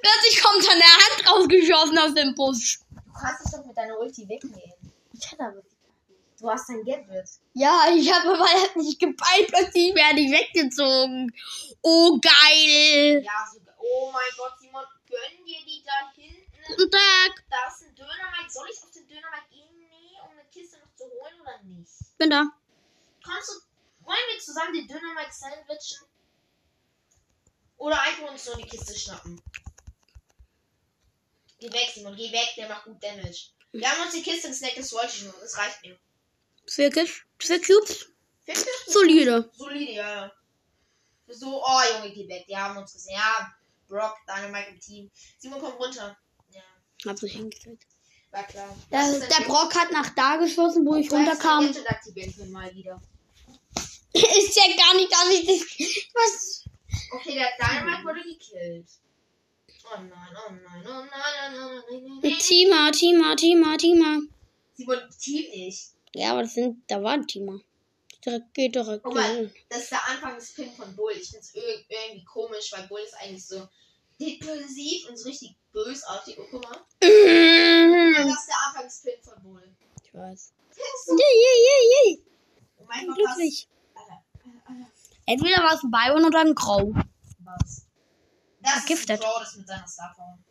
Plötzlich 0.03 0.43
kommt 0.43 0.69
an 0.71 0.79
der 0.79 0.97
Hand 0.97 1.29
rausgeschossen 1.29 1.99
aus 1.99 2.15
dem 2.15 2.35
Busch. 2.35 2.79
Du 2.91 3.13
kannst 3.13 3.45
dich 3.45 3.53
doch 3.53 3.65
mit 3.67 3.77
deiner 3.77 3.99
Ulti 3.99 4.29
wegnehmen. 4.29 4.93
Ich 5.13 5.31
hätte 5.31 5.45
aber. 5.45 5.63
Du 6.41 6.51
hast 6.51 6.69
dein 6.69 6.85
Gadget. 6.85 7.29
Ja, 7.55 7.87
ich 7.95 8.13
habe 8.13 8.35
aber 8.35 8.47
erst 8.51 8.77
nicht 8.77 8.99
geballt, 8.99 9.47
plötzlich 9.49 9.95
werde 9.95 10.21
ich 10.21 10.31
weggezogen. 10.31 11.33
Oh, 11.81 12.19
geil. 12.21 13.23
Ja, 13.25 13.47
so, 13.51 13.61
oh 13.79 14.11
mein 14.13 14.23
Gott, 14.37 14.53
Simon, 14.61 14.85
gönn 15.09 15.45
dir 15.47 15.65
die 15.65 15.83
da 15.85 16.13
hinten. 16.15 16.45
Guten 16.67 16.91
Tag. 16.91 17.45
Da 17.51 17.69
ist 17.69 17.83
ein 17.83 17.95
Dönermarkt. 17.95 18.53
Soll 18.53 18.67
ich 18.71 18.83
auf 18.83 18.91
den 18.91 19.07
Dönermarkt 19.07 19.51
gehen? 19.51 19.69
Nee, 19.79 20.19
um 20.25 20.31
eine 20.33 20.45
Kiste 20.51 20.79
noch 20.79 20.94
zu 21.05 21.11
holen 21.11 21.41
oder 21.41 21.63
nicht? 21.63 22.19
Bin 22.19 22.31
da. 22.31 22.51
Kannst 23.25 23.49
du. 23.51 23.55
Wollen 24.05 24.19
wir 24.33 24.41
zusammen 24.41 24.75
den 24.75 24.87
Dönermarkt 24.87 25.35
sandwichen? 25.35 26.07
Oder 27.79 28.01
einfach 28.03 28.31
uns 28.31 28.47
nur 28.47 28.57
die 28.57 28.67
Kiste 28.67 28.95
schnappen? 28.95 29.41
Geh 31.59 31.73
weg, 31.73 31.91
Simon, 31.95 32.15
geh 32.15 32.31
weg, 32.31 32.49
der 32.57 32.69
macht 32.69 32.85
gut 32.85 33.03
Damage. 33.03 33.51
Wir 33.73 33.91
haben 33.91 34.03
uns 34.03 34.13
die 34.13 34.23
Kiste 34.23 34.49
gesnackt, 34.49 34.79
das 34.79 34.93
wollte 34.93 35.13
ich 35.17 35.23
nur. 35.23 35.35
Das 35.41 35.57
reicht 35.57 35.83
mir. 35.83 35.99
Wirklich? 36.77 37.23
Zwei 37.39 37.59
Cubes? 37.59 38.09
Findest 38.45 38.67
du? 38.87 38.93
Solide. 38.93 39.51
Solide, 39.55 39.93
ja, 39.93 40.15
ja. 40.15 40.33
So, 41.29 41.65
oh 41.65 41.81
Junge, 41.95 42.13
geh 42.13 42.29
weg. 42.29 42.45
Die 42.47 42.57
haben 42.57 42.77
uns 42.77 42.93
gesehen. 42.93 43.15
Ja, 43.15 43.55
Brock, 43.89 44.17
Dynamite 44.29 44.71
im 44.71 44.81
Team. 44.81 45.11
Simon, 45.39 45.61
komm 45.61 45.73
runter. 45.73 46.17
Ja, 46.51 46.63
Hab's 47.07 47.23
nicht 47.23 47.37
hingekriegt. 47.37 47.87
War 48.35 48.45
klar. 48.45 48.77
Der, 48.91 48.99
Was 48.99 49.17
ist 49.17 49.31
der 49.31 49.45
Brock 49.45 49.75
hat 49.75 49.93
nach 49.93 50.11
da 50.15 50.37
geschossen, 50.37 50.85
wo 50.87 50.97
ich 50.97 51.11
runterkam. 51.11 51.67
Ist 54.15 54.57
ja 54.57 54.63
gar 54.77 54.95
nicht, 54.95 55.11
dass 55.11 55.29
ich 55.31 55.45
das. 55.45 55.61
Was? 56.15 56.65
Okay, 57.13 57.35
der 57.35 57.49
Dynamite 57.59 58.05
wurde 58.05 58.23
gekillt. 58.23 58.87
Oh 59.85 59.99
nein, 59.99 60.11
oh 60.13 60.53
nein, 60.53 60.87
oh 60.87 60.89
nein, 60.89 61.03
oh 61.03 61.05
nein, 61.11 61.55
oh 61.57 61.69
nein, 61.91 62.03
oh 62.13 62.21
nein. 62.23 62.39
Tima, 62.39 62.91
Tima, 62.93 63.35
Tima, 63.35 63.77
Tima. 63.77 64.21
Simon, 64.75 64.99
Team 65.21 65.51
nicht. 65.51 65.89
Ja, 66.15 66.33
aber 66.33 66.43
das 66.43 66.55
sind, 66.55 66.83
da 66.89 67.03
war 67.03 67.13
ein 67.13 67.27
Tima. 67.27 67.61
Direkt, 68.25 68.55
geht 68.55 68.75
direkt. 68.75 69.03
Guck 69.03 69.15
mal, 69.15 69.51
das 69.69 69.83
ist 69.83 69.91
der 69.91 70.09
Anfangspin 70.09 70.73
von 70.73 70.95
Bull. 70.97 71.13
Ich 71.13 71.31
find's 71.31 71.55
ir 71.55 71.63
irgendwie 71.89 72.25
komisch, 72.25 72.73
weil 72.73 72.87
Bull 72.87 73.01
ist 73.01 73.15
eigentlich 73.15 73.47
so 73.47 73.69
impulsiv 74.19 75.09
und 75.09 75.19
so 75.19 75.29
richtig 75.29 75.57
bösartig. 75.73 76.39
Oh, 76.39 76.47
guck 76.51 76.63
mal. 76.63 76.85
Das 78.17 78.25
Mhm. 78.25 78.31
ist 78.33 78.47
der 78.49 78.57
Anfangspin 78.67 79.23
von 79.23 79.43
Bull. 79.43 79.77
Ich 80.03 80.15
weiß. 80.15 80.53
Yay, 81.09 81.17
yay, 81.17 81.59
yay, 81.67 81.83
yay. 81.95 82.25
oh 82.79 82.85
mein 82.89 83.07
Gott, 83.07 83.19
was? 83.19 83.37
Glücklich. 83.37 83.69
Entweder 85.27 85.63
war 85.63 85.75
es 85.75 85.83
ein 85.83 85.91
Byron 85.91 86.25
oder 86.25 86.41
ein 86.41 86.55
Grau. 86.55 86.93
was? 87.45 87.87
Das 88.61 88.73
Vergiftet. 88.73 89.21
ist 89.21 89.25
ein 89.25 89.31
Crow, 89.31 89.39
das 89.41 89.57
mit 89.57 89.67
seiner 89.69 89.87
Starform. 89.89 90.45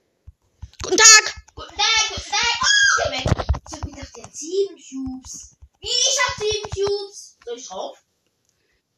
Guten 0.83 0.97
Tag! 0.97 1.35
Guten 1.55 1.75
Tag, 1.75 2.09
guten 2.09 2.29
Tag. 2.29 2.59
Oh, 3.05 3.11
weg. 3.11 3.47
Ich 3.67 3.73
hab 3.73 3.81
gedacht, 3.81 4.15
der 4.17 4.23
hat 4.23 4.35
sieben 4.35 4.75
Cubes. 4.75 5.55
Wie, 5.79 5.87
ich 5.87 6.19
hab 6.27 6.37
sieben 6.37 6.69
Cubes. 6.71 7.37
Soll 7.45 7.57
ich 7.57 7.67
drauf? 7.67 7.97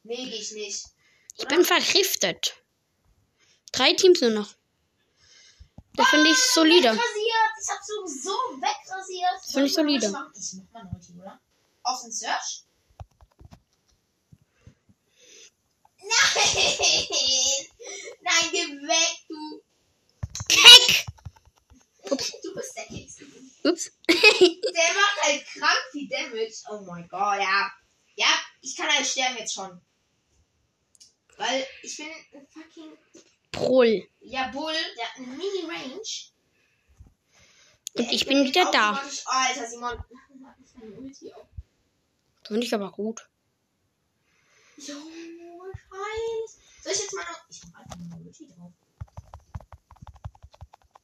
Nee, 0.04 0.16
geh 0.24 0.36
ich 0.36 0.52
nicht. 0.52 0.86
Ich 1.38 1.48
bin 1.48 1.64
vergiftet. 1.64 2.54
Drei 3.72 3.92
Teams 3.94 4.20
nur 4.20 4.30
noch. 4.30 4.54
Das 5.96 6.08
finde 6.08 6.30
ich 6.30 6.38
solide. 6.38 6.88
Ich 6.88 7.70
hab 7.70 7.82
sowieso 7.82 8.30
wegrasiert. 8.60 9.32
Das 9.42 9.52
finde 9.52 9.66
ich 9.66 9.74
solide. 9.74 10.06
Ich 10.06 10.12
mach, 10.12 10.30
ich 10.34 10.52
mach 10.54 10.72
mal 10.84 10.90
Ulti, 10.94 11.12
oder? 11.18 11.40
Auf 11.82 12.02
den 12.02 12.12
Search? 12.12 12.62
Nein! 15.98 16.08
Nein, 18.20 18.50
geh 18.52 18.66
weg, 18.86 19.24
du. 19.28 19.62
Keck! 20.48 21.06
Du 22.42 22.54
bist 22.54 22.76
der 22.76 22.84
Keks. 22.84 23.16
Ups. 23.64 23.90
Der 24.08 24.94
macht 24.94 25.22
halt 25.22 25.44
krank 25.46 25.82
viel 25.90 26.08
Damage. 26.08 26.54
Oh 26.70 26.80
mein 26.82 27.08
Gott, 27.08 27.40
ja. 27.40 27.72
Ja, 28.14 28.28
ich 28.60 28.76
kann 28.76 28.88
halt 28.88 29.04
sterben 29.06 29.38
jetzt 29.38 29.54
schon. 29.54 29.80
Weil 31.36 31.66
ich 31.82 31.96
bin 31.96 32.08
fucking. 32.48 32.96
Proll. 33.56 34.08
Ja, 34.20 34.48
Bull, 34.48 34.74
der 34.96 35.08
hat 35.08 35.16
eine 35.16 35.26
Mini-Range. 35.28 36.02
Und 37.94 38.12
ich 38.12 38.26
bin 38.26 38.44
wieder 38.44 38.70
da. 38.70 39.00
Oh, 39.02 39.30
Alter, 39.30 39.66
Simon. 39.66 40.04
Ulti. 40.98 41.32
Das 42.40 42.48
finde 42.48 42.66
ich 42.66 42.74
aber 42.74 42.92
gut. 42.92 43.26
Jo, 44.76 44.94
scheiße. 45.74 46.58
Soll 46.82 46.92
ich 46.92 46.98
jetzt 47.00 47.14
mal 47.14 47.22
noch. 47.22 47.40
Ich 47.48 47.60
mach 47.72 47.80
einfach 47.80 47.96
mal 47.96 48.20
Ulti 48.26 48.46
drauf. 48.46 48.72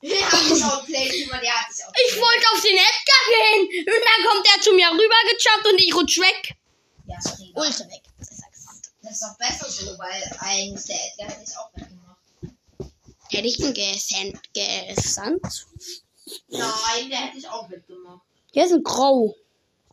Der 0.03 0.31
hat 0.31 0.51
dich 0.51 0.65
outplayed, 0.65 1.13
Simon, 1.13 1.41
der 1.41 1.55
hat 1.55 1.71
dich 1.71 1.85
outplayed. 1.87 2.07
Ich 2.09 2.17
wollte 2.21 2.47
auf 2.53 2.61
den 2.61 2.77
Edgar 2.77 3.23
gehen. 3.33 3.87
Und 3.87 4.03
dann 4.05 4.31
kommt 4.31 4.47
er 4.55 4.61
zu 4.61 4.73
mir 4.75 4.91
rübergejumpt 4.91 5.67
und 5.73 5.81
ich 5.81 5.95
rutsch 5.95 6.19
weg. 6.19 6.57
Ja, 7.07 7.21
sorry. 7.21 7.53
Ulte 7.55 7.89
weg. 7.89 8.03
Das 9.01 9.13
ist 9.13 9.23
doch 9.23 9.37
besser 9.39 9.71
so, 9.71 9.99
weil 9.99 10.37
eigentlich 10.41 10.85
der 10.85 10.97
Edgar 10.97 11.29
hätte 11.29 11.51
ich 11.51 11.57
auch 11.57 11.73
weggemacht. 11.75 11.92
Hätte 13.33 13.49
ich 13.49 13.59
ihn 13.59 13.73
gesandt. 13.73 14.53
gesandt? 14.53 15.67
Nein, 16.49 17.09
der 17.09 17.19
hätte 17.19 17.39
ich 17.39 17.49
auch 17.49 17.69
weggemacht. 17.71 18.21
Der 18.55 18.67
ist 18.67 18.73
ein 18.73 18.83
Grau. 18.83 19.35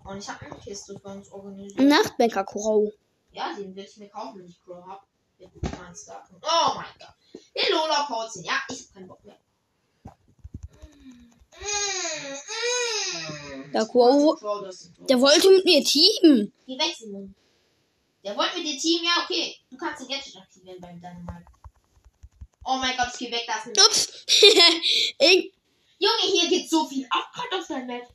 Und 0.04 0.18
ich 0.18 0.28
habe 0.28 0.46
eine 0.46 0.60
Kiste 0.60 1.00
für 1.00 1.08
uns 1.08 1.32
organisiert. 1.32 1.80
Ein 1.80 1.88
Nachtbäcker 1.88 2.44
Grau. 2.44 2.92
Ja, 3.32 3.54
den 3.56 3.74
will 3.74 3.86
ich 3.86 3.96
mir 3.96 4.10
kaufen, 4.10 4.40
wenn 4.40 4.48
ich 4.48 4.62
Crow 4.62 4.86
hab. 4.86 5.08
Mit 5.38 5.80
meinen 5.80 5.96
Starken. 5.96 6.36
Oh 6.42 6.74
mein 6.76 6.86
Gott. 7.00 7.42
Der 7.56 7.72
Lola 7.72 8.04
Porzen. 8.08 8.44
Ja, 8.44 8.56
ich 8.70 8.88
hab 8.88 8.94
keinen 8.94 9.08
Bock 9.08 9.24
mehr. 9.24 9.38
Der 13.74 13.86
Crow, 13.86 14.38
der 15.08 15.22
wollte 15.22 15.50
mit 15.50 15.64
mir 15.64 15.82
teamen. 15.84 16.52
Geh 16.68 16.78
weg, 16.78 16.94
Simon. 16.98 17.34
Der 18.22 18.36
wollte 18.36 18.58
mit 18.58 18.68
dir 18.68 18.78
Team. 18.78 19.02
Ja, 19.04 19.24
okay. 19.24 19.56
Du 19.70 19.78
kannst 19.78 20.02
den 20.02 20.10
Gadget 20.10 20.36
aktivieren 20.36 20.82
beim 20.82 21.00
Dynamite. 21.00 21.59
Oh 22.72 22.78
mein 22.78 22.96
Gott, 22.96 23.08
ich 23.14 23.18
geh 23.18 23.32
weg. 23.32 23.48
Da 23.48 23.56
ist 23.58 23.84
Ups. 23.84 24.26
ich, 25.18 25.54
Junge, 25.98 26.22
hier 26.32 26.50
geht 26.50 26.70
so 26.70 26.86
viel 26.86 27.08
ab 27.10 27.32
gerade 27.34 27.60
auf 27.60 27.68
dein 27.68 27.88
Map. 27.88 28.08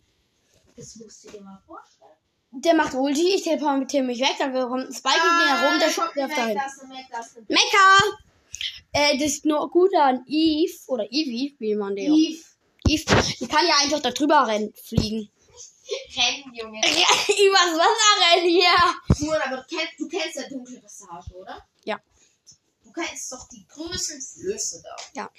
Das 0.76 0.94
musst 0.94 1.25
du 1.25 1.30
dir 1.30 1.40
mal 1.40 1.61
vorstellen. 1.66 2.12
der 2.52 2.75
macht 2.75 2.94
Ulti, 2.94 3.34
ich 3.34 3.42
teleportiere 3.42 4.04
mich 4.04 4.20
weg, 4.20 4.37
dann 4.38 4.52
kommt 4.52 4.94
Spike 4.94 5.16
mit 5.16 5.46
mir 5.46 5.61
herum, 5.61 5.80
der 5.80 6.28
dahin. 6.28 6.58
Eine 6.58 6.88
Mac, 6.88 7.06
da 7.11 7.18
ist 7.18 7.37
eine 7.37 7.46
Mecker! 7.49 8.18
Äh, 8.92 9.18
das 9.18 9.32
ist 9.32 9.44
nur 9.44 9.68
gut 9.70 9.92
an 9.96 10.25
Eve, 10.28 10.73
oder 10.87 11.04
Eevee, 11.11 11.56
wie 11.58 11.75
man 11.75 11.96
den 11.96 12.12
auch. 12.12 12.16
Eve. 12.16 12.44
Eve, 12.87 13.04
die 13.40 13.49
kann 13.49 13.66
ja 13.66 13.75
einfach 13.82 14.00
da 14.00 14.12
drüber 14.12 14.46
rennen, 14.46 14.73
fliegen. 14.75 15.30
Rennen, 16.16 16.54
Junge. 16.54 16.78
Übers 16.78 17.75
Wasser 17.76 18.37
rennen 18.37 18.49
hier. 18.49 19.16
Simon, 19.16 19.37
aber 19.44 19.56
du 19.56 19.64
kennst, 19.68 19.99
du 19.99 20.08
kennst 20.08 20.37
ja 20.37 20.49
dunkle 20.49 20.80
Passage, 20.80 21.34
oder? 21.34 21.66
Du 22.94 23.00
kennst 23.02 23.32
doch 23.32 23.48
die 23.48 23.66
größten 23.66 24.20
Flüsse 24.22 24.83
da. 24.83 24.96
Ja. 25.14 25.30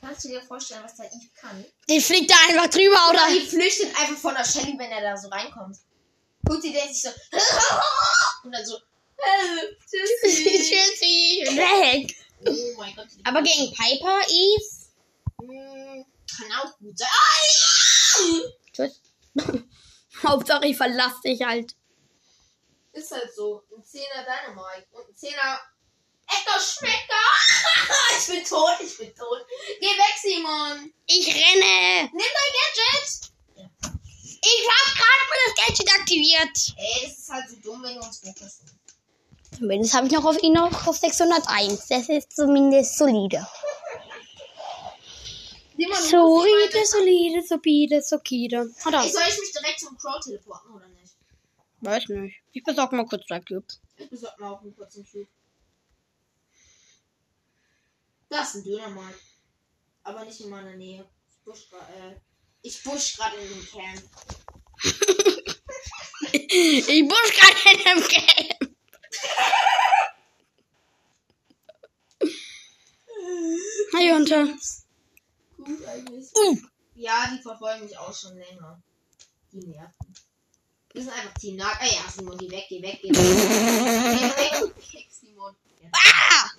Kannst 0.00 0.24
du 0.24 0.28
dir 0.28 0.40
vorstellen, 0.42 0.82
was 0.82 0.96
der 0.96 1.06
Eve 1.06 1.28
kann? 1.38 1.62
Die 1.88 2.00
fliegt 2.00 2.30
da 2.30 2.34
einfach 2.48 2.68
drüber, 2.70 3.10
Oder 3.10 3.28
die 3.30 3.46
flüchtet 3.46 3.94
einfach 4.00 4.16
von 4.16 4.34
der 4.34 4.44
Shelly, 4.44 4.78
wenn 4.78 4.90
er 4.90 5.02
da 5.02 5.16
so 5.16 5.28
reinkommt. 5.28 5.76
Guckt 6.46 6.64
die 6.64 6.72
denkt 6.72 6.94
sich 6.94 7.02
so. 7.02 7.10
Und 8.44 8.52
dann 8.52 8.64
so. 8.64 8.78
Tschüssi. 9.90 10.44
Tschüssi. 10.56 11.44
Weg. 11.56 12.16
Oh 12.46 12.78
mein 12.78 12.94
Gott. 12.96 13.08
die- 13.14 13.24
Aber 13.26 13.42
gegen 13.42 13.70
Piper, 13.74 14.20
Eve. 14.26 14.64
Hm, 15.42 16.06
Kann 16.36 16.52
auch 16.62 16.78
gut 16.78 16.98
sein. 16.98 18.42
Tschüss. 18.72 19.00
Hauptsache, 20.22 20.66
ich 20.66 20.76
verlasse 20.78 21.20
dich 21.24 21.42
halt. 21.42 21.74
Ist 22.92 23.10
halt 23.12 23.34
so. 23.34 23.62
Ein 23.76 23.84
Zehner 23.84 24.24
Dynamite 24.24 24.86
und 24.92 25.08
ein 25.10 25.14
Zehner 25.16 25.60
Ecker 26.30 26.60
Schmecker. 26.60 27.26
ich 28.18 28.26
bin 28.26 28.44
tot, 28.44 28.76
ich 28.80 28.96
bin 28.98 29.14
tot. 29.14 29.44
Geh 29.80 29.86
weg, 29.86 30.16
Simon. 30.20 30.92
Ich 31.06 31.26
renne. 31.26 32.10
Nimm 32.12 32.30
dein 32.38 32.52
Gadget. 32.56 33.30
Ich 34.42 34.68
hab 34.68 34.94
gerade 34.94 35.24
mal 35.28 35.38
das 35.46 35.66
Gadget 35.66 36.00
aktiviert. 36.00 36.74
Ey, 36.76 37.06
das 37.06 37.18
ist 37.18 37.30
halt 37.30 37.50
so 37.50 37.56
dumm, 37.56 37.82
wenn 37.82 37.94
du 37.96 38.00
uns 38.00 38.22
weglässt. 38.24 38.62
Zumindest 39.56 39.94
habe 39.94 40.06
ich 40.06 40.12
noch 40.12 40.24
auf 40.24 40.42
ihn 40.42 40.52
noch 40.54 40.86
auf 40.86 40.96
601. 40.96 41.88
Das 41.88 42.08
ist 42.08 42.34
zumindest 42.34 42.96
solide. 42.96 43.46
Simon, 45.76 45.96
Solide, 45.96 46.84
solide, 46.84 47.42
solide, 47.42 48.02
solide. 48.02 48.70
Hat 48.84 48.92
er. 48.92 49.02
soll 49.02 49.22
ich 49.28 49.40
mich 49.40 49.52
direkt 49.52 49.80
zum 49.80 49.96
Crow 49.96 50.20
teleporten 50.22 50.74
oder 50.74 50.86
nicht? 50.88 51.14
Weiß 51.80 52.08
nicht. 52.08 52.36
Ich 52.52 52.62
besorge 52.62 52.96
mal 52.96 53.06
kurz 53.06 53.26
drei 53.26 53.40
Cubes. 53.40 53.80
Ich 53.96 54.10
besorg 54.10 54.38
mal 54.38 54.52
auch 54.52 54.60
einen 54.60 54.76
kurzen 54.76 55.06
Cube. 55.10 55.28
Das 58.30 58.54
ist 58.54 58.54
ein 58.54 58.64
Dönermann. 58.64 59.14
Aber 60.04 60.24
nicht 60.24 60.40
in 60.40 60.48
meiner 60.48 60.74
Nähe. 60.76 61.04
Ich 61.28 61.44
busch 61.44 61.68
gerade 61.68 61.92
äh, 61.92 62.14
ich 62.62 62.82
busch 62.82 63.16
gerade 63.16 63.36
in 63.36 63.48
dem 63.48 63.66
Camp. 63.66 64.02
Ich 66.32 67.08
busch 67.08 67.32
gerade 67.34 67.58
in 67.72 67.78
dem 67.84 68.00
Game. 68.06 68.76
Hi, 73.94 74.08
Junte. 74.08 74.56
Gut 75.56 75.84
eigentlich. 75.86 76.26
Uh. 76.36 76.56
Ja, 76.94 77.30
die 77.32 77.42
verfolgen 77.42 77.84
mich 77.84 77.98
auch 77.98 78.14
schon 78.14 78.36
länger. 78.36 78.80
Die 79.50 79.58
nerven. 79.66 80.14
Wir 80.92 81.02
sind 81.02 81.12
einfach 81.12 81.34
Team 81.34 81.56
Nag. 81.56 81.80
Ah 81.80 81.86
ja, 81.86 82.08
Simon, 82.08 82.38
geh 82.38 82.50
weg, 82.50 82.66
geh 82.68 82.80
weg, 82.80 83.00
geh 83.02 83.08
weg. 83.08 83.16
geh 84.92 84.98
weg, 84.98 85.08
Simon. 85.10 85.56
Ah! 85.92 86.50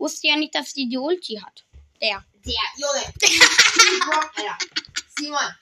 Wusste 0.00 0.28
ja 0.28 0.36
nicht, 0.36 0.54
dass 0.54 0.72
die 0.72 0.88
die 0.88 0.96
Ulti 0.96 1.36
hat. 1.36 1.62
Der. 2.00 2.24
Der, 2.46 2.54
Junge. 2.78 3.12
Simon, 3.20 4.24
Alter. 4.34 4.58
Simon. 5.14 5.54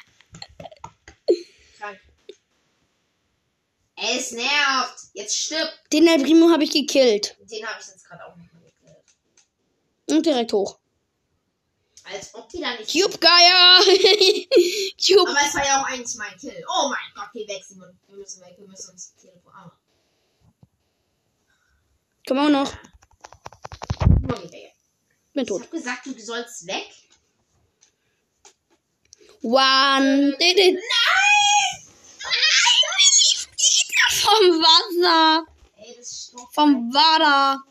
Krank. 1.76 2.00
Ey, 3.96 4.16
es 4.16 4.30
nervt. 4.30 4.98
Jetzt 5.12 5.36
stirbt. 5.36 5.80
Den 5.92 6.06
El 6.06 6.22
Primo 6.22 6.50
habe 6.50 6.62
ich 6.62 6.70
gekillt. 6.70 7.36
Den 7.40 7.66
habe 7.66 7.80
ich 7.80 7.88
jetzt 7.88 8.04
gerade 8.04 8.24
auch 8.26 8.36
nicht 8.36 8.52
mehr 8.54 8.62
gekillt. 8.62 9.04
Und 10.06 10.24
direkt 10.24 10.52
hoch. 10.52 10.78
Als 12.04 12.32
ob 12.32 12.48
die 12.48 12.60
da 12.60 12.76
nicht. 12.76 12.92
Cube 12.92 13.18
Geier. 13.18 13.80
Cube. 15.04 15.30
Aber 15.30 15.46
es 15.48 15.54
war 15.56 15.66
ja 15.66 15.82
auch 15.82 15.86
eigentlich 15.88 16.16
mein 16.16 16.38
Kill. 16.38 16.64
Oh 16.68 16.88
mein 16.88 17.12
Gott, 17.16 17.30
geh 17.32 17.48
weg, 17.48 17.64
Simon. 17.66 17.98
Wir 18.06 18.18
müssen 18.18 18.40
weg, 18.42 18.54
wir 18.56 18.68
müssen 18.68 18.92
uns 18.92 19.16
teleportieren. 19.16 19.72
Komm 22.28 22.38
auch 22.38 22.50
noch. 22.50 22.72
Weg. 24.22 24.72
Bin 25.34 25.42
Ich 25.44 25.48
tot. 25.48 25.62
hab 25.62 25.70
gesagt, 25.70 26.06
du 26.06 26.18
sollst 26.20 26.66
weg. 26.66 26.86
One. 29.42 30.36
Did 30.38 30.58
it. 30.58 30.74
Nein! 30.74 31.84
Vom 34.20 34.60
Wasser. 34.60 35.46
Ey, 35.76 35.94
das 35.96 36.10
ist 36.10 36.32
doch 36.34 36.52
Vom 36.52 36.92
Wasser. 36.92 37.62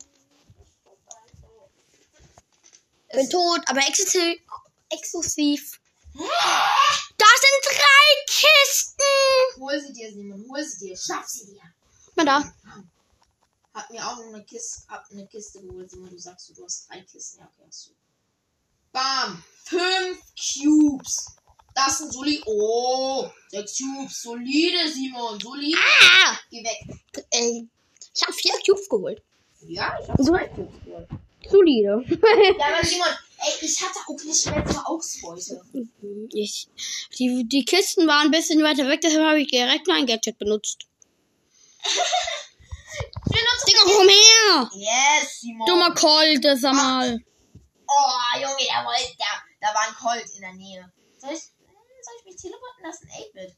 Bin 3.10 3.20
Es- 3.20 3.28
tot, 3.28 3.60
aber 3.66 3.80
exklusiv. 3.86 4.38
exklusiv. 4.90 5.80
Da 6.14 7.26
sind 7.40 7.64
drei 7.64 8.24
Kisten. 8.26 9.60
Hol 9.60 9.80
sie 9.80 9.92
dir, 9.92 10.10
Simon. 10.10 10.44
Hol 10.50 10.64
sie 10.64 10.86
dir. 10.88 10.96
Schaff 10.96 11.26
sie 11.28 11.46
dir. 11.46 11.62
Mal 12.16 12.24
da. 12.26 12.54
Hab 13.78 13.90
mir 13.90 14.04
auch 14.04 14.18
eine 14.18 14.42
Kiste, 14.44 14.82
hab 14.88 15.08
eine 15.08 15.24
Kiste 15.28 15.60
geholt, 15.60 15.88
Simon. 15.88 16.10
Du 16.10 16.18
sagst, 16.18 16.48
du 16.56 16.64
hast 16.64 16.88
drei 16.90 17.00
Kisten. 17.02 17.38
Ja, 17.38 17.44
okay, 17.46 17.64
hast 17.68 17.86
du. 17.86 17.90
Bam. 18.90 19.44
Fünf 19.64 20.18
Cubes. 20.34 21.36
Das 21.76 21.98
sind 21.98 22.12
solide. 22.12 22.42
Oh, 22.46 23.30
sechs 23.50 23.78
Cubes. 23.78 24.20
Solide, 24.22 24.88
Simon. 24.92 25.38
Solide. 25.38 25.78
Ah! 25.78 26.36
Geh 26.50 26.64
weg. 26.64 26.98
Ey, 27.30 27.68
ich 28.12 28.22
habe 28.22 28.32
vier 28.32 28.52
Cubes 28.66 28.88
geholt. 28.88 29.22
Ja, 29.60 29.96
ich 30.02 30.08
hab 30.08 30.16
So. 30.18 30.24
zwei 30.32 30.48
Cubes 30.48 30.74
geholt. 30.84 31.08
Solide. 31.48 32.02
Ja, 32.58 32.66
aber 32.66 32.84
Simon, 32.84 33.08
ey, 33.38 33.52
ich 33.64 33.80
hatte 33.80 34.00
auch 34.08 34.24
nicht 34.24 34.44
letzte 34.44 34.86
Ausbeute. 34.88 35.62
ich, 36.32 36.66
die, 37.16 37.44
die 37.48 37.64
Kisten 37.64 38.08
waren 38.08 38.26
ein 38.26 38.30
bisschen 38.32 38.60
weiter 38.64 38.88
weg, 38.88 39.02
deshalb 39.02 39.24
habe 39.24 39.40
ich 39.40 39.52
direkt 39.52 39.86
mein 39.86 40.06
Gadget 40.06 40.36
benutzt. 40.36 40.80
Benutze 43.24 43.66
Digga, 43.66 43.82
komm 43.84 44.08
her! 44.08 44.70
Yes, 44.74 45.40
Simon. 45.40 45.66
Dummer 45.66 45.94
Colt, 45.94 46.44
das 46.44 46.60
sag 46.60 46.74
mal. 46.74 47.18
Oh, 47.90 48.38
Junge, 48.38 48.64
der 48.64 48.84
wollte, 48.84 49.16
da, 49.18 49.26
da 49.60 49.74
war 49.74 49.88
ein 49.88 49.94
Colt 49.94 50.30
in 50.34 50.40
der 50.40 50.54
Nähe. 50.54 50.92
Soll 51.18 51.32
ich, 51.32 51.40
soll 51.40 52.14
ich 52.18 52.24
mich 52.24 52.36
teleporten 52.36 52.84
lassen? 52.84 53.08
8-Bit. 53.08 53.56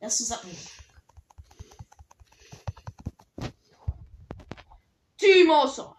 Lass 0.00 0.18
du 0.18 0.24
sagen. 0.24 0.56
Timo, 5.16 5.66
so. 5.66 5.94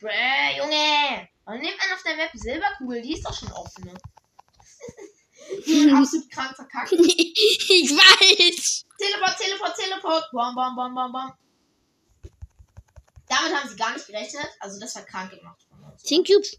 Bräh, 0.00 0.56
Junge. 0.56 1.28
Und 1.44 1.60
nimmt 1.60 1.78
man 1.78 1.92
auf 1.92 2.02
der 2.02 2.16
Map 2.16 2.30
Silberkugel, 2.34 3.02
die 3.02 3.14
ist 3.14 3.24
doch 3.24 3.34
schon 3.34 3.52
offen, 3.52 3.84
ne? 3.84 3.94
die 5.66 5.84
wird 5.84 5.94
absolut 5.94 6.30
krank 6.30 6.54
verkackt. 6.56 6.92
ich 6.92 7.90
weiß. 7.90 8.84
Teleport, 8.98 9.38
Teleport, 9.38 9.76
Teleport. 9.76 10.24
Bom, 10.32 10.54
bom, 10.54 10.76
bom, 10.76 10.94
bom, 10.94 11.12
bom. 11.12 11.32
Damit 13.28 13.54
haben 13.54 13.68
sie 13.68 13.76
gar 13.76 13.92
nicht 13.92 14.06
gerechnet. 14.06 14.48
Also 14.60 14.78
das 14.78 14.94
war 14.94 15.02
krank 15.02 15.30
gemacht 15.30 15.60
von 15.68 15.82
uns. 15.90 16.02
10 16.02 16.24
Cubes. 16.24 16.58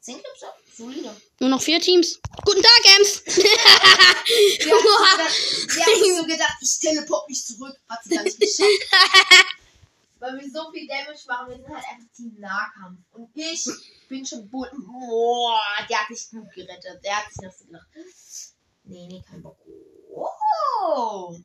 10 0.00 0.14
Clips, 0.22 0.40
ja. 0.40 0.54
Solide. 0.76 1.16
Nur 1.40 1.50
noch 1.50 1.60
vier 1.60 1.80
Teams. 1.80 2.20
Guten 2.44 2.62
Tag, 2.62 2.96
Ems. 2.96 3.22
Sie 3.26 3.42
hat, 3.42 5.18
hat 5.18 6.16
so 6.16 6.24
gedacht, 6.24 6.56
ich 6.60 6.78
teleport 6.78 7.28
mich 7.28 7.44
zurück. 7.44 7.76
Hat 7.88 7.98
sie 8.04 8.14
gar 8.14 8.22
nicht 8.22 8.38
geschafft. 8.38 8.70
Weil 10.18 10.40
wir 10.40 10.50
so 10.50 10.70
viel 10.70 10.86
Damage 10.86 11.24
machen, 11.26 11.48
wir 11.48 11.56
sind 11.56 11.68
halt 11.68 11.84
einfach 11.90 12.12
Team 12.14 12.34
Nahkampf. 12.38 13.00
Und 13.12 13.30
ich 13.34 13.66
bin 14.08 14.24
schon 14.24 14.48
Bull. 14.48 14.70
Boah, 14.72 15.60
der 15.88 16.00
hat 16.00 16.08
sich 16.08 16.30
gut 16.30 16.50
gerettet. 16.54 17.04
Der 17.04 17.16
hat 17.16 17.28
sich 17.30 17.42
noch 17.42 17.52
so 17.52 17.66
gedacht. 17.66 17.86
Nee, 18.84 19.06
nee, 19.08 19.22
kein 19.28 19.42
Bock. 19.42 19.58
Oh! 20.08 21.36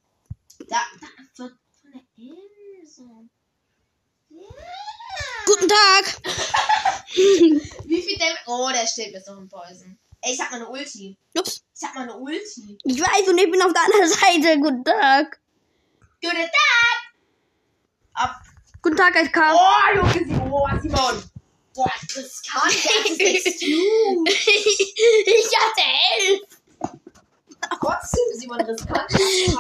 Da, 0.69 0.77
da, 0.99 1.07
von, 1.33 1.57
von 1.81 1.91
der 1.91 2.01
Insel. 2.15 3.29
Ja. 4.29 4.47
Guten 5.45 5.67
Tag. 5.67 6.21
Wie 7.13 8.01
viel 8.01 8.17
Damage? 8.17 8.43
Oh, 8.47 8.69
der 8.71 8.87
steht 8.87 9.13
jetzt 9.13 9.27
noch 9.27 9.37
im 9.37 9.49
Poison. 9.49 9.97
Ey, 10.21 10.33
ich 10.33 10.39
hab 10.39 10.51
mal 10.51 10.57
eine 10.57 10.69
Ulti. 10.69 11.17
Ups. 11.37 11.63
Ich 11.75 11.83
hab 11.83 11.95
mal 11.95 12.03
eine 12.03 12.15
Ulti. 12.15 12.77
Ich 12.83 13.01
weiß 13.01 13.27
und 13.27 13.37
ich 13.37 13.51
bin 13.51 13.61
auf 13.61 13.73
der 13.73 13.83
anderen 13.83 14.07
Seite. 14.09 14.59
Guten 14.59 14.85
Tag. 14.85 15.41
Guten 16.21 16.37
Tag! 16.37 17.13
Ab. 18.13 18.41
Guten 18.81 18.97
Tag, 18.97 19.13
SK. 19.15 19.37
Oh, 19.37 19.95
Junge, 19.95 20.25
Simon. 20.25 20.51
Oh, 20.51 20.67
Simon. 20.81 21.23
Boah, 21.73 21.91
riskant. 22.15 22.83
Der 22.83 22.99
hat 22.99 23.17
sechs 23.17 23.59
Cubes. 23.59 24.33
ich 24.47 25.51
hatte 25.59 25.81
elf. 26.17 26.41
Trotzdem, 27.79 28.39
Simon, 28.39 28.61
riskant. 28.61 29.11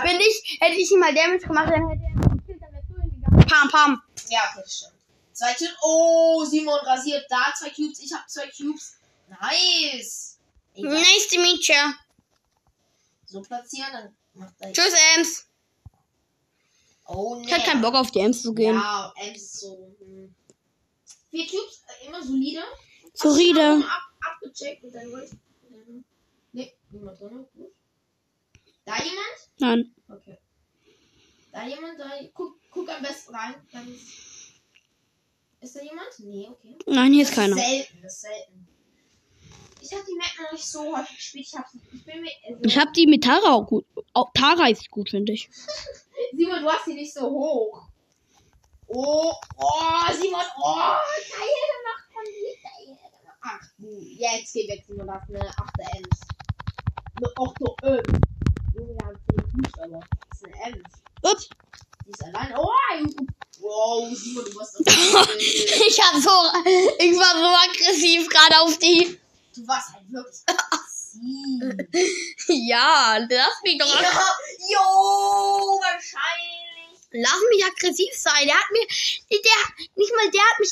Wenn 0.03 0.19
ich, 0.19 0.57
hätte 0.59 0.75
ich 0.75 0.91
ihm 0.91 0.99
mal 0.99 1.13
Damage 1.13 1.45
gemacht, 1.45 1.69
dann 1.71 1.87
hätte 1.89 2.03
er 2.03 2.29
gekillt, 2.29 2.61
dann 2.61 2.73
wärst 2.73 2.89
du 2.89 3.01
hingegangen. 3.01 3.47
Pam, 3.47 3.69
pam. 3.69 4.01
Ja, 4.29 4.39
okay, 4.49 4.61
das 4.63 4.75
stimmt. 4.77 4.93
Zwei 5.33 5.53
Cubes. 5.53 5.75
Oh, 5.83 6.43
Simon 6.43 6.79
rasiert 6.79 7.25
da 7.29 7.53
zwei 7.57 7.69
Cubes. 7.69 7.99
Ich 7.99 8.11
hab 8.11 8.27
zwei 8.29 8.47
Cubes. 8.47 8.97
Nice. 9.29 10.39
Egal. 10.73 10.93
Nice 10.93 11.27
to 11.31 11.39
meet 11.39 11.67
you. 11.67 11.93
So 13.25 13.41
platzieren, 13.41 13.91
dann 13.93 14.15
macht 14.33 14.53
er. 14.59 14.73
Tschüss, 14.73 14.93
Ems. 15.15 15.45
Oh, 17.13 17.35
nee. 17.35 17.45
Ich 17.47 17.53
hatte 17.53 17.63
keinen 17.65 17.81
Bock 17.81 17.95
auf 17.95 18.11
die 18.11 18.19
Ems 18.19 18.41
zu 18.41 18.53
gehen. 18.53 18.75
Ja, 18.75 19.13
Ems 19.17 19.37
ist 19.41 19.59
so. 19.61 19.95
Hm. 19.99 20.33
Vier 21.29 21.45
Cubes, 21.47 21.83
äh, 22.03 22.07
immer 22.07 22.23
solide. 22.23 22.61
Solide. 23.13 23.77
Du 23.79 23.85
Ab, 23.85 24.01
abgecheckt 24.35 24.83
und 24.83 24.93
dann 24.93 25.11
wollte 25.11 25.35
ich. 25.35 25.39
Nee, 26.53 26.73
niemand 26.89 27.19
drin. 27.19 27.45
Gut. 27.55 27.71
Da 28.85 28.95
jemand? 28.97 29.49
Nein. 29.59 29.95
Okay. 30.09 30.37
Da 31.51 31.65
jemand? 31.67 31.99
Da, 31.99 32.09
guck, 32.33 32.55
guck 32.69 32.89
am 32.89 33.01
besten 33.01 33.33
rein. 33.35 33.55
Dann 33.71 33.87
ist, 33.93 34.61
ist 35.61 35.75
da 35.75 35.81
jemand? 35.81 36.07
Nee, 36.19 36.47
okay. 36.49 36.75
Nein, 36.87 37.13
hier 37.13 37.23
ist 37.23 37.29
Das 37.29 37.35
keiner. 37.37 37.55
ist 37.55 37.61
selten, 37.61 38.01
das 38.01 38.13
ist 38.13 38.21
selten. 38.21 38.67
Ich 39.81 39.91
habe 39.91 40.03
die 40.07 40.13
Map 40.15 40.27
noch 40.39 40.51
nicht 40.51 40.65
so 40.65 40.95
häufig 40.95 41.17
gespielt. 41.17 41.47
Ich, 41.47 41.57
hab, 41.57 41.65
ich 41.91 42.05
bin 42.05 42.21
mir. 42.21 42.31
Also, 42.47 42.61
Ich 42.63 42.77
hab 42.77 42.93
die 42.93 43.07
mit 43.07 43.23
Tara 43.23 43.55
auch 43.55 43.65
gut. 43.65 43.85
Auch 44.13 44.31
Tara 44.33 44.67
ist 44.69 44.89
gut, 44.91 45.09
finde 45.09 45.33
ich. 45.33 45.49
Simon, 46.37 46.61
du 46.61 46.69
hast 46.69 46.85
die 46.85 46.93
nicht 46.93 47.13
so 47.13 47.21
hoch. 47.21 47.87
Oh, 48.87 49.33
oh, 49.57 50.13
Simon, 50.13 50.45
oh, 50.61 50.75
geil 50.75 51.61
gemacht 51.71 52.05
von 52.13 52.23
dir, 52.25 52.53
geil 52.61 52.85
gemacht. 52.85 53.37
Ach, 53.41 53.59
du, 53.79 53.87
jetzt 53.99 54.53
geh 54.53 54.67
weg, 54.67 54.83
Simon, 54.85 55.07
das 55.07 55.23
ist 55.27 55.35
eine 55.35 55.49
8 55.49 55.79
Ems. 55.95 56.19
Eine 57.15 57.27
8 57.39 57.61
Ems. 57.83 58.19
Junge, 58.75 58.93
wir 58.93 59.05
haben 59.07 59.17
10 59.29 59.49
Fuß, 59.49 59.79
aber 59.83 59.99
das 60.29 60.41
ist 60.41 60.45
eine 60.45 60.75
Ems. 60.75 60.89
Ups. 61.23 61.49
Die 62.05 62.11
ist 62.11 62.23
allein. 62.23 62.53
Oh, 62.57 62.69
wow, 63.61 64.15
Simon, 64.15 64.45
du 64.45 64.55
warst 64.57 64.75
das. 64.75 64.95
Ich 65.87 65.99
hab 66.01 66.15
so, 66.21 66.29
ich 66.99 67.17
war 67.17 67.33
so 67.33 67.47
aggressiv 67.69 68.29
gerade 68.29 68.59
auf 68.61 68.77
die. 68.77 69.20
Du 69.55 69.67
warst 69.67 69.93
halt 69.93 70.11
wirklich 70.11 70.41
aggressiv. 70.47 71.87
Ja, 72.47 73.17
lass 73.29 73.61
mich 73.63 73.77
doch, 73.77 74.01
Ja, 74.01 74.09
jo, 74.69 75.79
wahrscheinlich. 75.81 76.99
lass 77.11 77.41
mich 77.53 77.65
aggressiv 77.65 78.13
sein. 78.13 78.45
Der 78.47 78.55
hat 78.55 78.71
mir, 78.71 78.87
der, 79.29 79.87
nicht 79.95 80.13
mal 80.15 80.31
der 80.31 80.41
hat 80.41 80.59
mich, 80.59 80.71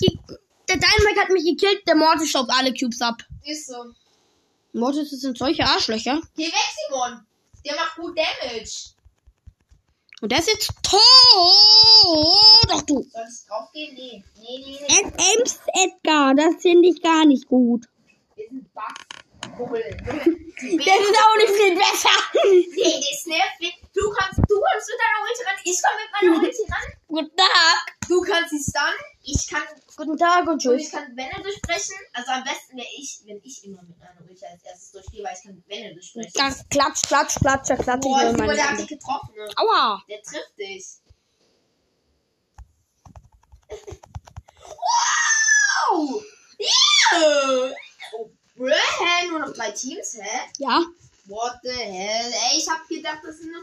der 0.68 0.78
Dynamite 0.78 1.22
hat 1.22 1.30
mich 1.30 1.44
gekillt, 1.46 1.88
der 1.88 1.96
Mortis 1.96 2.30
staubt 2.30 2.52
alle 2.52 2.74
Cubes 2.74 3.02
ab. 3.02 3.22
Ist 3.46 3.68
so. 3.68 3.94
Mortis 4.74 5.10
sind 5.10 5.38
solche 5.38 5.64
Arschlöcher. 5.66 6.22
Geh 6.36 6.46
weg, 6.48 6.54
Simon. 6.88 7.26
Der 7.66 7.76
macht 7.76 7.96
gut 7.96 8.18
Damage. 8.18 8.94
Und 10.22 10.32
der 10.32 10.40
ist 10.40 10.48
jetzt 10.50 10.72
tot. 10.84 11.02
Doch 12.70 12.82
du. 12.84 13.04
Soll 13.12 13.26
ich 13.28 13.48
draufgehen? 13.48 13.96
Nee. 13.96 14.24
Nee, 14.38 14.58
nee, 14.66 14.80
nee. 14.88 15.34
Ems 15.40 15.60
Edgar, 15.74 16.36
das 16.36 16.62
finde 16.62 16.90
ich 16.90 17.02
gar 17.02 17.26
nicht 17.26 17.48
gut. 17.48 17.86
Wir 18.40 18.48
sind. 18.50 18.70
Bubbel. 19.58 19.82
Der 19.82 20.96
ist 21.00 21.18
auch 21.20 21.38
nicht 21.38 21.54
viel 21.54 21.76
besser. 21.76 22.16
Nee, 22.46 23.04
das 23.12 23.26
nervt 23.26 23.60
mich. 23.60 23.76
Du 23.94 24.10
kannst, 24.12 24.40
du 24.40 24.56
kommst 24.56 24.88
mit 24.88 25.00
deiner 25.00 25.20
Ulti 25.24 25.44
ran. 25.44 25.56
Ich 25.64 25.82
komm 25.84 25.96
mit 26.00 26.10
meiner 26.14 26.48
Ulti 26.48 26.64
ran. 26.72 26.88
Guten 27.08 27.36
Tag. 27.36 27.78
Du 28.08 28.22
kannst 28.22 28.52
sie 28.52 28.60
stunnen. 28.64 29.00
Ich 29.22 29.48
kann, 29.50 29.64
Guten 29.98 30.18
Tag 30.18 30.44
und 30.44 30.50
und 30.66 30.76
ich 30.76 30.84
tschüss. 30.84 30.92
kann 30.92 31.16
Wände 31.18 31.42
durchbrechen. 31.42 31.96
Also 32.14 32.32
am 32.32 32.44
besten 32.46 32.78
wäre 32.78 32.88
ich, 32.98 33.20
wenn 33.26 33.42
ich 33.44 33.64
immer 33.66 33.84
mit 33.84 34.00
meiner 34.00 34.22
Ulti 34.22 34.46
als 34.46 34.64
erstes 34.64 34.92
durchgehe, 34.92 35.24
weil 35.24 35.34
ich 35.36 35.44
kann 35.44 35.64
Wände 35.68 35.94
durchbrechen. 35.96 36.32
Klatsch, 36.34 36.62
klatsch, 36.70 37.02
klatsch, 37.08 37.36
klatsch, 37.36 37.84
klatsch. 37.84 38.02
Boah, 38.02 38.32
ich 38.32 38.38
meine 38.38 38.56
der 38.56 38.70
hat 38.70 38.80
dich 38.80 38.88
getroffen. 38.88 39.36
Ne? 39.36 39.50
Aua. 39.58 40.04
Der 40.08 40.22
trifft 40.22 40.58
dich. 40.58 40.86
wow! 45.92 46.24
Yeah! 46.60 47.74
Oh, 48.14 48.30
hä? 48.58 49.28
Nur 49.30 49.40
noch 49.40 49.54
drei 49.54 49.72
Teams, 49.72 50.14
hä? 50.22 50.40
Ja. 50.58 50.82
What 51.26 51.60
the 51.64 51.70
hell? 51.72 52.32
Ey, 52.34 52.58
ich 52.58 52.68
hab 52.68 52.88
gedacht, 52.88 53.20
das 53.24 53.38
sind. 53.38 53.54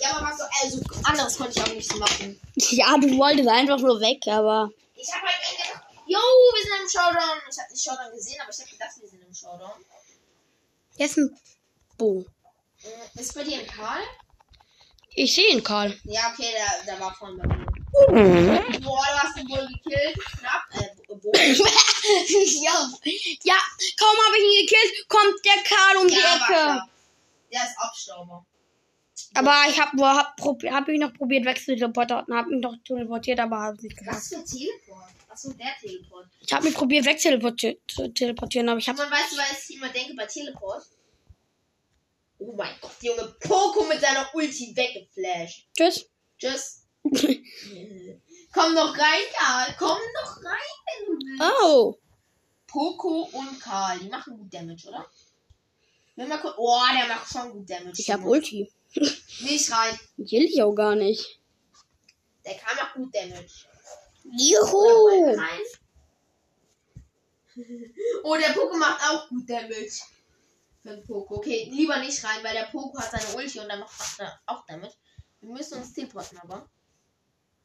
Ja, 0.00 0.16
aber 0.16 0.26
was 0.28 0.38
so. 0.38 0.44
Also, 0.62 0.80
anderes 1.04 1.36
konnte 1.38 1.58
ich 1.58 1.64
auch 1.64 1.74
nicht 1.74 1.96
machen. 1.96 2.40
Ja, 2.56 2.96
du 2.98 3.16
wolltest 3.16 3.48
einfach 3.48 3.78
nur 3.78 3.98
weg, 4.00 4.20
aber. 4.26 4.70
Ich 4.94 5.10
hab 5.12 5.22
halt 5.22 5.40
gedacht, 5.40 5.86
yo, 6.06 6.18
wir 6.18 6.62
sind 6.62 6.82
im 6.82 6.88
Showdown. 6.88 7.38
Ich 7.50 7.58
hab 7.58 7.70
nicht 7.70 7.82
Showdown 7.84 8.12
gesehen, 8.12 8.40
aber 8.42 8.50
ich 8.52 8.60
hab 8.60 8.70
gedacht, 8.70 8.90
wir 9.00 9.08
sind 9.08 9.22
im 9.22 9.34
Showdown. 9.34 9.84
Ist 10.98 11.16
ein 11.16 11.38
Bo. 11.96 12.24
Äh, 12.82 13.20
Ist 13.20 13.34
bei 13.34 13.44
dir 13.44 13.58
ein 13.60 13.66
Karl? 13.66 14.02
Ich 15.16 15.34
sehe 15.34 15.48
ihn, 15.48 15.62
Karl. 15.64 15.98
Ja, 16.04 16.30
okay, 16.32 16.50
der, 16.52 16.94
der 16.94 17.00
war 17.00 17.14
vorhin 17.14 17.38
bei 17.38 17.46
mir. 17.46 17.64
Boah, 18.80 19.04
du 19.06 19.18
hast 19.18 19.36
ihn 19.38 19.48
wohl 19.48 19.66
gekillt. 19.68 20.18
Knapp. 20.40 20.62
Ja. 22.62 22.90
ja, 23.42 23.56
kaum 23.96 24.16
habe 24.26 24.36
ich 24.36 24.44
ihn 24.44 24.66
gekillt, 24.66 25.08
kommt 25.08 25.44
der 25.44 25.62
Karl 25.64 25.96
um 25.96 26.08
die 26.08 26.14
Ja, 26.14 26.36
Ecke. 26.36 26.82
Der 27.50 27.62
ist 27.62 27.78
Abstauber. 27.78 28.46
Aber 29.34 29.64
ich 29.68 29.80
habe 29.80 30.00
hab, 30.02 30.36
hab 30.38 30.88
mich 30.88 31.00
noch 31.00 31.14
probiert 31.14 31.44
wegzuteleportieren 31.44 32.24
und 32.26 32.36
habe 32.36 32.50
mich 32.50 32.60
noch 32.60 32.76
teleportiert, 32.84 33.40
aber 33.40 33.58
habe 33.58 33.76
es 33.76 33.82
nicht 33.82 33.96
geschafft. 33.96 34.16
Was 34.16 34.28
für 34.28 34.44
Teleport? 34.44 35.10
Achso, 35.28 35.52
der 35.52 35.74
Teleport. 35.80 36.26
Ich 36.40 36.52
habe 36.52 36.64
mich 36.64 36.74
probiert 36.74 37.04
wegzuteleportieren, 37.06 37.78
zu 37.88 38.08
teleportieren, 38.12 38.68
aber 38.68 38.78
ich 38.78 38.88
habe 38.88 38.98
Man 38.98 39.10
weiß, 39.10 39.30
du, 39.30 39.36
was 39.36 39.70
ich 39.70 39.76
immer 39.76 39.88
denke 39.88 40.14
bei 40.14 40.26
Teleport. 40.26 40.84
Oh 42.38 42.54
mein 42.56 42.74
Gott, 42.80 42.96
Junge, 43.00 43.34
Poco 43.40 43.84
mit 43.84 44.00
seiner 44.00 44.28
Ulti 44.34 44.74
weggeflasht. 44.76 45.68
Tschüss. 45.76 46.10
Tschüss. 46.38 46.82
Komm 48.54 48.72
noch 48.72 48.96
rein, 48.96 49.22
Karl. 49.36 49.74
Komm 49.76 49.98
noch 50.22 50.36
rein, 50.44 50.76
wenn 50.86 51.06
du 51.06 51.26
willst. 51.26 51.42
Oh. 51.62 51.98
Poco 52.68 53.28
und 53.32 53.60
Karl, 53.60 53.98
die 53.98 54.08
machen 54.08 54.38
gut 54.38 54.54
Damage, 54.54 54.88
oder? 54.88 55.06
Wenn 56.14 56.28
wir 56.28 56.38
gucken. 56.38 56.56
Oh, 56.58 56.80
der 56.96 57.08
macht 57.08 57.32
schon 57.32 57.52
gut 57.52 57.68
Damage. 57.68 58.00
Ich 58.00 58.10
habe 58.10 58.22
Ulti. 58.22 58.72
Nicht 58.94 59.72
rein. 59.72 59.98
Will 60.16 60.44
ich 60.44 60.62
auch 60.62 60.74
gar 60.74 60.94
nicht. 60.94 61.40
Der 62.44 62.54
Karl 62.54 62.76
macht 62.76 62.94
gut 62.94 63.14
Damage. 63.14 63.66
Juhu. 64.24 65.36
Oh, 68.24 68.34
der 68.34 68.52
Poco 68.52 68.76
macht 68.76 69.00
auch 69.08 69.28
gut 69.28 69.48
Damage. 69.48 70.00
Für 70.82 70.96
den 70.96 71.06
Poco. 71.06 71.36
Okay, 71.36 71.68
lieber 71.70 71.98
nicht 71.98 72.24
rein, 72.24 72.42
weil 72.42 72.54
der 72.54 72.64
Poco 72.64 72.98
hat 72.98 73.12
seine 73.12 73.36
Ulti 73.36 73.60
und 73.60 73.68
dann 73.68 73.78
macht 73.78 74.18
er 74.18 74.40
auch 74.46 74.66
Damage. 74.66 74.94
Wir 75.40 75.50
müssen 75.50 75.78
uns 75.78 75.92
teleporten, 75.92 76.38
aber. 76.38 76.68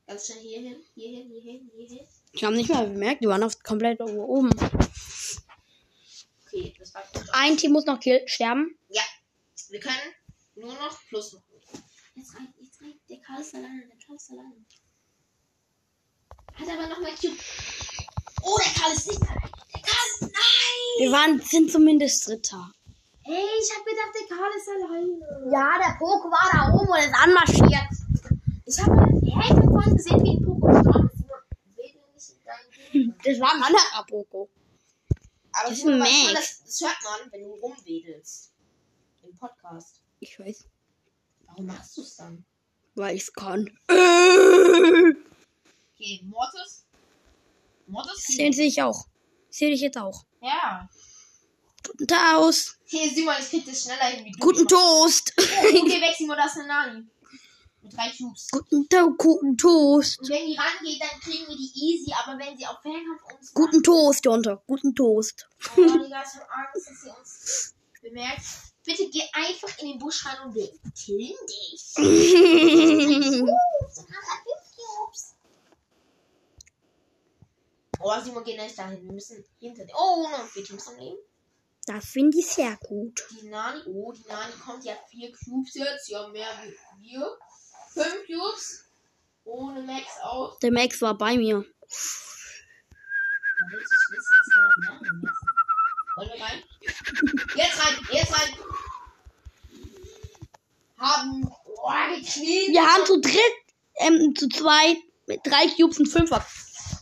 Ganz 0.10 0.26
schnell 0.26 0.40
hier 0.40 0.62
hin, 0.62 0.76
hier 0.96 1.10
hin, 1.10 1.30
hier 1.30 1.42
hin, 1.44 1.72
hier 1.78 1.88
hin. 1.88 2.08
Ich 2.32 2.44
habe 2.44 2.56
nicht 2.56 2.68
mal 2.72 2.88
bemerkt, 2.88 3.24
die 3.24 3.28
waren 3.28 3.44
auf 3.44 3.62
komplett 3.62 4.02
oben. 4.02 4.50
Okay, 6.48 6.74
das 6.80 6.96
war 6.96 7.04
gut. 7.14 7.26
Ein 7.32 7.58
Team 7.58 7.74
muss 7.74 7.86
noch 7.86 8.00
kill 8.00 8.20
sterben. 8.26 8.76
Ja. 8.90 9.04
Wir 9.70 9.80
können 9.80 10.16
nur 10.56 10.74
noch 10.74 11.00
plus 11.10 11.34
machen. 11.34 11.44
Jetzt 12.16 12.36
rein, 12.36 12.52
jetzt 12.60 12.82
rein. 12.82 13.00
Der 13.08 13.18
Karl 13.20 13.42
ist 13.42 13.54
alleine, 13.54 13.86
der 13.86 13.98
Karl 14.04 14.16
ist 14.16 14.32
alleine. 14.32 14.66
Hat 16.56 16.68
aber 16.68 16.88
noch 16.88 17.02
mal 17.02 17.12
Cube. 17.12 17.38
Oh, 18.42 18.58
der 18.66 18.82
Karl 18.82 18.94
ist 18.94 19.08
nicht 19.10 19.22
alleine. 19.22 19.52
Der 19.76 19.82
Karl, 19.82 20.22
nein! 20.22 20.32
Wir 20.98 21.12
waren, 21.12 21.40
sind 21.40 21.72
zumindest 21.72 22.28
Dritter. 22.28 22.74
Ey, 23.26 23.46
ich 23.62 23.72
hab 23.78 23.86
gedacht, 23.86 24.12
der 24.20 24.36
Karl 24.36 24.52
ist 24.58 24.70
alleine. 24.70 25.52
Ja, 25.54 25.78
der 25.78 26.00
Poke 26.00 26.32
war 26.32 26.50
da 26.52 26.74
oben 26.74 26.90
und 26.90 26.98
ist 26.98 27.14
anmarschiert. 27.14 28.09
Ich 28.70 28.80
habe 28.80 28.96
hey, 29.02 29.20
ich 29.24 29.36
hab 29.36 29.64
vorhin 29.66 29.98
gesehen, 29.98 30.24
wie 30.24 30.38
ein 30.38 30.46
Poco 30.46 30.68
gestorben 30.68 31.10
ist. 32.16 32.36
Das 33.26 33.40
war 33.40 33.54
ein 33.56 33.64
anderer 33.64 34.06
Poco. 34.08 34.50
Aber 35.54 35.70
Das 35.70 35.78
ist 35.80 35.88
ein 35.88 35.98
Max. 35.98 36.12
das, 36.34 36.64
das 36.66 36.82
hört 36.82 36.98
man, 37.04 37.32
wenn 37.32 37.42
du 37.44 37.50
rumwedelst. 37.56 38.52
Im 39.24 39.36
Podcast. 39.36 40.02
Ich 40.20 40.40
weiß, 40.40 40.66
Warum 41.48 41.66
machst 41.66 41.98
du 41.98 42.02
es 42.02 42.16
dann? 42.18 42.46
weil 42.96 43.16
ich 43.16 43.22
es 43.24 43.34
kann. 43.34 43.70
Okay, 43.88 45.16
Mortis. 46.26 46.86
Mortis? 47.88 48.28
Den 48.38 48.54
sehe 48.54 48.68
ich 48.68 48.82
auch. 48.84 49.08
Sehe 49.50 49.72
ich 49.72 49.82
jetzt 49.82 49.98
auch. 49.98 50.26
Ja. 50.42 50.88
Guten 51.88 52.08
Taus. 52.08 52.78
Hier, 52.86 53.10
Simon, 53.10 53.34
ich 53.40 53.50
krieg 53.50 53.66
das 53.66 53.82
schneller 53.84 54.06
hin. 54.06 54.32
Guten 54.40 54.68
Toast. 54.68 55.34
Okay, 55.38 56.02
weg, 56.02 56.16
Simon, 56.18 56.38
das 56.38 56.52
ist 56.52 56.58
eine 56.60 56.68
Nani. 56.68 57.04
Mit 57.82 57.94
drei 57.94 58.12
Cubes. 58.18 58.48
Guten, 58.52 58.90
To 58.90 59.12
guten 59.18 59.58
Toast. 59.58 60.20
Und 60.20 60.30
wenn 60.30 60.48
die 60.48 60.58
rangeht, 60.58 61.02
dann 61.02 61.20
kriegen 61.22 61.48
wir 61.48 61.56
die 61.56 61.72
easy, 61.76 62.14
aber 62.14 62.38
wenn 62.38 62.58
sie 62.58 62.66
auf 62.66 62.82
Fernkampf 62.82 63.24
uns 63.38 63.54
Guten 63.54 63.82
Toast, 63.84 64.26
Jonte. 64.26 64.62
Guten 64.68 64.94
macht, 64.94 65.48
oh, 65.72 65.76
Digga, 65.76 66.24
ich 66.24 66.40
hab 66.40 66.50
Angst, 66.52 66.90
dass 66.90 67.02
sie 67.02 67.10
uns 67.10 67.76
bemerkt. 68.02 68.46
Bitte 68.86 69.10
geh 69.10 69.24
einfach 69.34 69.78
in 69.80 69.90
den 69.90 70.00
Busch 70.00 70.26
rein 70.26 70.48
und 70.48 70.56
wir 70.56 70.70
killen 70.96 71.38
dich. 71.48 71.94
Oh, 78.02 78.18
Simon, 78.24 78.44
geh 78.46 78.58
nicht 78.58 78.78
dahin. 78.78 79.04
Wir 79.04 79.12
müssen 79.12 79.44
hinter 79.60 79.84
dir. 79.84 79.94
Oh, 79.94 80.22
noch 80.22 80.48
vier 80.48 80.64
Teams 80.64 80.88
am 80.88 80.98
Leben. 80.98 81.18
Das 81.86 82.06
finde 82.06 82.38
ich 82.38 82.48
sehr 82.48 82.78
gut. 82.78 83.28
Die 83.32 83.48
Nani, 83.48 83.82
oh, 83.88 84.14
die 84.14 84.26
Nani 84.28 84.54
kommt, 84.54 84.84
die 84.86 84.92
hat 84.92 85.00
vier 85.10 85.32
Cubes 85.32 85.74
jetzt. 85.74 86.08
Ja, 86.08 86.28
mehr 86.30 86.48
wie 86.64 87.10
wir. 87.10 87.38
Fünf 88.00 88.28
Cubes. 88.28 88.86
Ohne 89.44 89.82
Max 89.82 90.06
auch. 90.24 90.58
Der 90.60 90.72
Max 90.72 91.02
war 91.02 91.18
bei 91.18 91.36
mir. 91.36 91.66
Wollen 96.16 96.30
wir 96.34 96.42
rein? 96.42 96.64
Jetzt 97.56 97.86
rein, 97.86 98.08
jetzt 98.12 98.34
rein. 98.34 98.56
Haben, 100.98 101.42
boah, 101.42 102.08
gekniet. 102.16 102.70
Wir 102.70 102.86
haben 102.86 103.06
zu 103.06 103.20
dritt, 103.20 103.42
ähm, 103.98 104.34
zu 104.36 104.48
zweit 104.48 104.98
mit 105.28 105.46
drei 105.46 105.68
Cubes 105.76 106.00
und 106.00 106.08
fünfer 106.08 106.46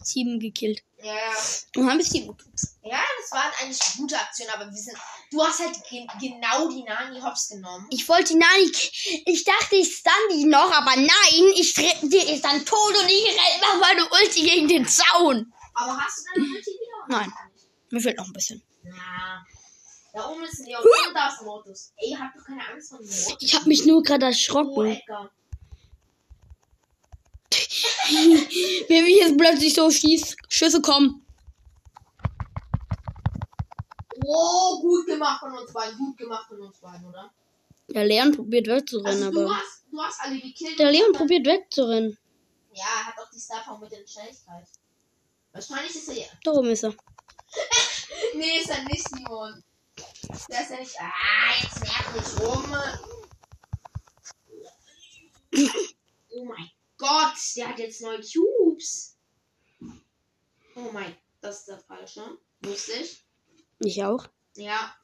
Team 0.04 0.40
gekillt. 0.40 0.84
Ja, 1.08 1.14
ja. 1.16 1.32
Und 1.78 1.90
haben 1.90 1.98
bis 2.00 2.10
sieben 2.10 2.28
Cubes. 2.28 2.76
Ja, 2.84 3.00
das 3.22 3.32
war 3.32 3.46
eigentlich 3.62 3.80
eine 3.82 4.02
gute 4.02 4.20
Aktion, 4.20 4.50
aber 4.54 4.66
wir 4.66 4.78
sind, 4.78 4.98
du 5.32 5.42
hast 5.42 5.60
halt 5.60 5.76
gen 5.90 6.06
genau 6.20 6.68
die 6.70 6.84
Nani 6.84 7.22
Hops 7.22 7.48
genommen. 7.48 7.88
Ich 7.92 8.08
wollte 8.10 8.34
die 8.34 8.40
Nani. 8.40 8.72
Ich 9.26 9.46
dachte, 9.46 9.76
ich 9.78 9.96
stun 9.96 10.12
die 10.34 10.44
noch, 10.44 10.70
aber 10.70 10.96
nein, 10.98 11.54
ich 11.56 11.74
die 11.76 12.34
ist 12.34 12.44
dann 12.44 12.66
tot 12.66 12.90
und 13.02 13.08
ich 13.08 13.26
renne 13.26 13.62
nach 13.62 13.80
meine 13.80 14.04
Ulti 14.10 14.42
gegen 14.42 14.68
den 14.68 14.86
Zaun. 14.86 15.54
Aber 15.76 15.98
hast 15.98 16.26
du 16.26 16.42
deine 16.42 16.54
Ulti 16.54 16.72
wieder? 16.72 17.20
Nein. 17.20 17.34
Mir 17.90 18.02
fehlt 18.02 18.18
noch 18.18 18.26
ein 18.26 18.34
bisschen. 18.34 18.62
Na. 18.84 19.46
Da 20.14 20.30
oben 20.30 20.44
ist 20.44 20.60
Leon 20.66 20.82
und 20.82 21.14
da 21.14 21.30
ist 21.30 21.42
Mortis. 21.44 21.94
Ey, 21.96 22.18
habt 22.20 22.36
doch 22.36 22.44
keine 22.44 22.68
Angst 22.68 22.90
vor 22.90 22.98
dem 22.98 23.08
Mortis. 23.08 23.36
Ich 23.40 23.56
habe 23.56 23.68
mich 23.70 23.86
nur 23.86 24.04
gerade 24.04 24.26
Oh, 24.26 24.30
erschrocken. 24.30 24.86
Edgar. 24.88 25.32
Wenn 28.10 29.06
wir 29.06 29.16
jetzt 29.18 29.38
plötzlich 29.38 29.74
so 29.74 29.90
Schieß 29.90 30.36
Schüsse 30.50 30.82
kommen. 30.82 31.26
Oh, 34.26 34.80
gut 34.82 35.06
gemacht 35.06 35.40
von 35.40 35.54
uns 35.58 35.72
beiden. 35.72 35.98
Gut 35.98 36.18
gemacht 36.18 36.48
von 36.48 36.60
uns 36.62 36.78
beiden, 36.80 37.06
oder? 37.08 37.32
Der 37.90 38.06
Leon 38.06 38.36
probiert 38.36 38.68
wegzurennen, 38.68 39.24
Also, 39.24 39.32
du 39.32 39.46
aber. 39.46 39.56
hast, 39.56 39.84
du 39.90 40.02
hast 40.02 40.20
alle 40.22 40.40
gekillt. 40.40 40.78
Der 40.80 40.92
Leon 40.92 41.14
probiert 41.14 41.46
wegzurennen. 41.46 42.18
Ja, 42.74 42.84
er 42.84 43.06
hat 43.08 43.20
auch 43.20 43.30
die 43.32 43.40
Star 43.40 43.64
Power 43.64 43.80
mit 43.80 43.92
der 43.92 44.06
Schnelligkeit. 44.06 44.68
Wahrscheinlich 45.54 45.96
ist 45.96 46.10
er 46.10 46.16
ja. 46.16 46.26
Da 46.44 46.52
oben 46.52 46.70
ist 46.72 46.84
er. 46.84 46.94
Nee, 48.36 48.60
ist 48.60 48.70
er 48.70 48.84
nicht, 48.84 49.08
Simon. 49.08 49.64
Der 50.50 50.62
ist 50.62 50.72
ja 50.72 50.80
nicht. 50.80 50.96
Ah, 51.00 51.54
jetzt 51.62 51.80
nerv 51.82 52.14
nicht 52.16 52.42
rum. 52.42 52.76
Oh 56.30 56.44
mein 56.46 56.70
Gott, 56.98 57.36
der 57.56 57.70
hat 57.70 57.80
jetzt 57.80 58.02
neun 58.02 58.22
Cubes. 58.22 59.18
Oh 60.76 60.92
mein, 60.92 61.16
das 61.42 61.60
ist 61.60 61.68
der 61.68 61.80
falsche. 61.80 62.38
Wusste 62.62 62.94
ich. 62.94 63.24
Ich 63.80 64.04
auch. 64.04 64.28
Ja. 64.56 64.96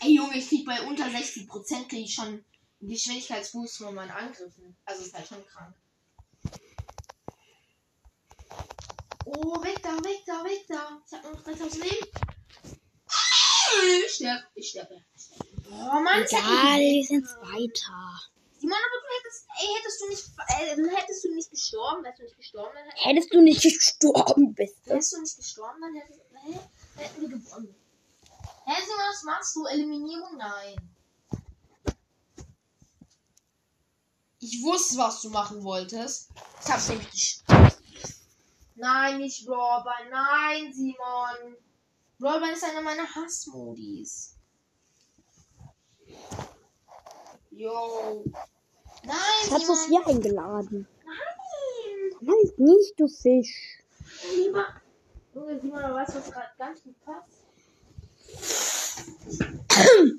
Ey 0.00 0.14
Junge, 0.14 0.38
ich 0.38 0.48
krieg 0.48 0.64
bei 0.64 0.80
unter 0.82 1.04
60% 1.04 1.88
krieg 1.88 2.04
ich 2.04 2.14
schon 2.14 2.44
Geschwindigkeitsboost 2.80 3.78
von 3.78 3.94
meinen 3.94 4.10
Angriffen. 4.10 4.76
Also 4.84 5.04
ist 5.04 5.14
halt 5.14 5.26
schon 5.28 5.44
krank. 5.46 5.74
Oh, 9.26 9.62
weg 9.62 9.80
da, 9.82 9.96
weg 10.02 10.22
da, 10.26 10.42
weg 10.44 10.64
da. 10.68 11.02
Ich 11.06 11.12
hab 11.12 11.22
nur 11.24 11.34
noch 11.34 11.44
3000 11.44 11.84
Leben. 11.84 12.06
Ich 14.04 14.14
sterb, 14.14 14.42
ich 14.54 14.68
sterbe. 14.70 15.04
Ich 15.14 15.22
sterbe. 15.22 15.50
Oh 15.70 16.00
Mann, 16.00 16.24
Egal, 16.24 16.80
wir 16.80 17.04
sind 17.04 17.26
weiter. 17.26 18.20
Simon, 18.60 18.76
aber 18.76 19.00
du 19.00 19.08
hättest, 19.16 19.46
ey, 19.58 19.68
hättest 19.78 20.00
du 20.02 20.08
nicht, 20.08 20.24
äh, 20.90 20.96
hättest 21.00 21.24
du 21.24 21.34
nicht 21.34 21.50
gestorben, 21.50 22.04
wärst 22.04 22.18
du 22.18 22.22
nicht 22.24 22.36
gestorben, 22.36 22.74
dann 22.74 22.84
hättest, 22.84 23.06
Hättest 23.06 23.34
du 23.34 23.40
nicht 23.40 23.62
gestorben 23.62 24.54
bist. 24.54 24.86
wärst 24.86 25.12
du 25.14 25.20
nicht 25.22 25.36
gestorben, 25.36 25.80
dann 25.80 25.94
hättest, 25.94 26.20
hä? 26.44 26.58
hätten 26.96 27.20
wir 27.22 27.28
gewonnen. 27.30 27.74
Hä, 28.66 28.74
Simon, 28.84 29.04
was 29.10 29.22
machst 29.24 29.56
du? 29.56 29.64
Eliminierung? 29.66 30.36
Nein. 30.36 30.76
Ich 34.40 34.62
wusste, 34.62 34.96
was 34.98 35.22
du 35.22 35.30
machen 35.30 35.62
wolltest. 35.64 36.28
Ich 36.64 36.70
hab's 36.70 36.88
nämlich 36.88 37.12
nicht. 37.12 37.44
Nein, 38.74 39.18
nicht 39.18 39.46
Brawlball. 39.46 40.08
Nein, 40.10 40.72
Simon. 40.72 41.56
Brawlball 42.18 42.50
ist 42.52 42.64
einer 42.64 42.80
meiner 42.82 43.06
Hassmodis. 43.14 44.34
Yo. 47.60 48.24
Nein, 49.04 49.16
Ich 49.44 49.50
hab 49.52 49.60
Simon. 49.60 49.76
Sophia 49.76 50.06
eingeladen. 50.06 50.88
Nein. 51.04 52.18
Nein, 52.22 52.52
nicht, 52.56 52.98
du 52.98 53.06
Fisch. 53.06 53.82
Lieber. 54.34 54.64
Junge, 55.34 55.60
Simon, 55.60 55.82
du 55.82 55.94
weißt, 55.94 56.14
was 56.14 56.30
gerade 56.30 56.48
ganz 56.56 56.82
gut 56.82 56.96
passt. 57.04 57.44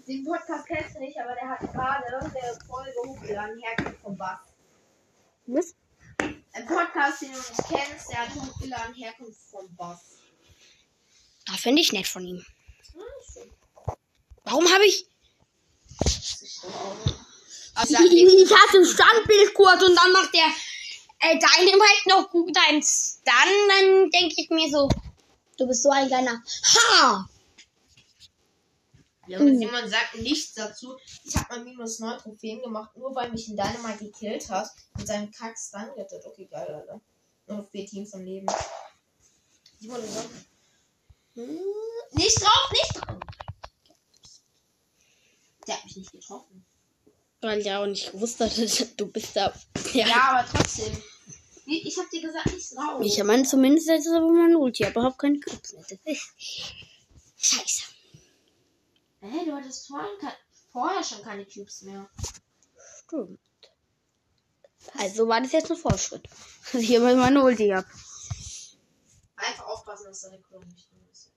Den 0.08 0.24
Podcast 0.24 0.68
kennst 0.68 0.96
du 0.96 1.00
nicht, 1.00 1.18
aber 1.20 1.34
der 1.34 1.50
hat 1.50 1.62
gerade 1.62 2.06
eine 2.06 2.60
Folge 2.68 2.94
hochgeladen, 3.08 3.60
Herkunft 3.60 4.02
vom 4.02 4.16
Bass. 4.16 4.40
Was? 5.48 5.76
Ein 6.20 6.68
Podcast, 6.68 7.24
den 7.24 7.32
du 7.32 7.38
nicht 7.38 7.64
kennst, 7.68 8.12
der 8.12 8.20
hat 8.20 8.36
hochgeladen, 8.36 8.94
Herkunft 8.94 9.42
vom 9.50 9.76
Bass. 9.76 10.20
Das 11.48 11.60
finde 11.60 11.82
ich 11.82 11.92
nett 11.92 12.08
von 12.08 12.24
ihm. 12.24 12.46
Hm. 12.94 13.52
Warum 14.44 14.66
habe 14.72 14.86
ich. 14.86 15.08
Das 16.04 16.42
ist. 16.44 16.66
Also, 17.76 17.96
Ich 18.04 18.52
hatte 18.52 18.86
Standbild 18.86 19.54
kurz 19.54 19.82
und 19.84 19.96
dann 19.96 20.12
macht 20.12 20.34
der 20.34 20.48
äh, 21.20 21.38
Dynamite 21.38 22.10
noch 22.10 22.30
gut 22.30 22.56
ein 22.68 22.82
Stun. 22.82 23.24
Dann 23.70 24.10
denke 24.10 24.36
ich 24.38 24.50
mir 24.50 24.70
so, 24.70 24.90
du 25.58 25.68
bist 25.68 25.84
so 25.84 25.90
ein 25.90 26.08
kleiner 26.08 26.42
Ha! 26.44 27.28
Junge, 29.28 29.58
Simon 29.58 29.88
sagt 29.88 30.16
nichts 30.16 30.54
dazu. 30.56 30.98
Ich 31.24 31.36
habe 31.36 31.56
mal 31.56 31.64
minus 31.64 32.00
9 32.00 32.18
Trophäen 32.18 32.62
gemacht, 32.62 32.98
nur 32.98 33.16
weil 33.16 33.32
mich 33.32 33.48
ein 33.48 33.56
Dynamite 33.56 34.06
gekillt 34.06 34.50
hat 34.50 34.70
und 34.98 35.08
seinen 35.08 35.32
Kack 35.32 35.58
Stun 35.58 35.90
rettet. 35.96 36.26
Okay, 36.26 36.48
geil, 36.52 36.68
Alter. 36.68 37.00
Nur 37.48 37.58
noch 37.60 37.70
vier 37.70 37.86
Teams 37.86 38.14
am 38.14 38.26
Leben. 38.26 38.48
Simon. 39.80 40.02
Hm, 41.36 41.60
nicht 42.12 42.42
drauf, 42.42 42.72
nicht 42.72 43.08
drauf. 43.08 43.20
Der 45.68 45.78
hat 45.78 45.86
mich 45.86 45.96
nicht 45.96 46.12
getroffen. 46.12 46.66
Weil 47.42 47.60
ich 47.60 47.72
auch 47.72 47.88
nicht 47.88 48.12
gewusst 48.12 48.40
hatte, 48.40 48.68
du 48.98 49.08
bist 49.08 49.36
da. 49.36 49.54
Ja. 49.94 50.08
Ja, 50.08 50.30
aber 50.32 50.48
trotzdem. 50.48 50.96
Ich 51.66 51.98
hab 51.98 52.10
dir 52.10 52.22
gesagt, 52.22 52.54
nicht 52.54 52.76
drauf. 52.76 53.02
Ich 53.04 53.24
meine 53.24 53.44
zumindest 53.44 53.88
jetzt 53.88 54.08
aber 54.08 54.32
mein 54.32 54.56
Ulti, 54.56 54.86
aber 54.86 55.04
hab 55.04 55.18
keine 55.18 55.40
Clips 55.40 55.74
mehr. 55.74 55.86
Das 55.90 56.00
ist 56.06 56.34
scheiße. 57.38 57.84
Hä, 59.22 59.46
du 59.46 59.54
hattest 59.54 59.88
vorhin, 59.88 60.10
vorher 60.72 61.04
schon 61.04 61.22
keine 61.22 61.46
Cubes 61.46 61.84
mehr. 61.84 62.10
Stimmt. 63.06 63.40
Also 64.98 65.28
war 65.28 65.42
das 65.42 65.52
jetzt 65.52 65.72
ein 65.72 65.78
Fortschritt. 65.78 66.28
Dass 66.72 66.74
ich 66.82 66.92
immer 66.92 67.16
meine 67.16 67.44
Ulti 67.44 67.70
hab. 67.70 67.86
Einfach 69.36 69.66
aufpassen, 69.66 70.06
dass 70.06 70.22
deine 70.22 70.42
Crow 70.42 70.64
nicht 70.66 70.92
drin 70.92 71.08
ist. 71.12 71.32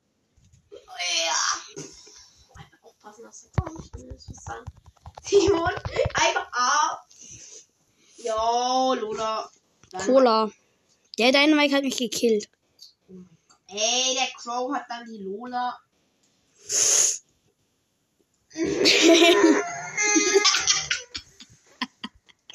Ja. 0.71 1.83
Einfach 2.57 2.83
aufpassen, 2.83 3.23
dass 3.23 3.43
der 3.43 3.51
Crow 3.53 3.79
nicht 3.79 3.95
drin 3.95 4.11
ist. 4.11 4.31
Simon, 5.25 5.71
einfach 6.15 6.49
A. 6.53 7.07
Ja, 8.19 8.95
Lola. 8.95 9.51
Dann- 9.91 10.07
Cola. 10.07 10.51
Der 11.19 11.33
Dynamite 11.33 11.77
hat 11.77 11.85
mich 11.85 11.97
gekillt. 11.97 12.49
Ey, 13.69 14.15
der 14.15 14.29
Crow 14.37 14.73
hat 14.75 14.85
dann 14.89 15.05
die 15.07 15.19
Lola. 15.19 15.79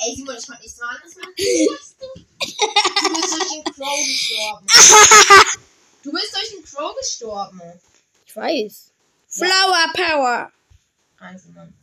Ey, 0.02 0.16
Simon, 0.16 0.36
ich 0.38 0.48
mach 0.48 0.60
nichts 0.62 0.80
anderes 0.82 1.16
machen. 1.18 1.34
Du 1.36 1.76
bist 1.76 1.96
durch 2.00 3.50
den 3.52 3.64
Crow 3.74 3.98
gestorben. 4.06 4.68
Du 6.04 6.12
bist 6.12 6.34
durch 6.34 6.50
den 6.52 6.64
Crow 6.64 6.96
gestorben. 6.98 7.62
Ich 8.26 8.36
weiß. 8.36 8.92
Flower 9.28 9.92
Power. 9.94 10.52
Also, 11.20 11.50
Mann. 11.50 11.74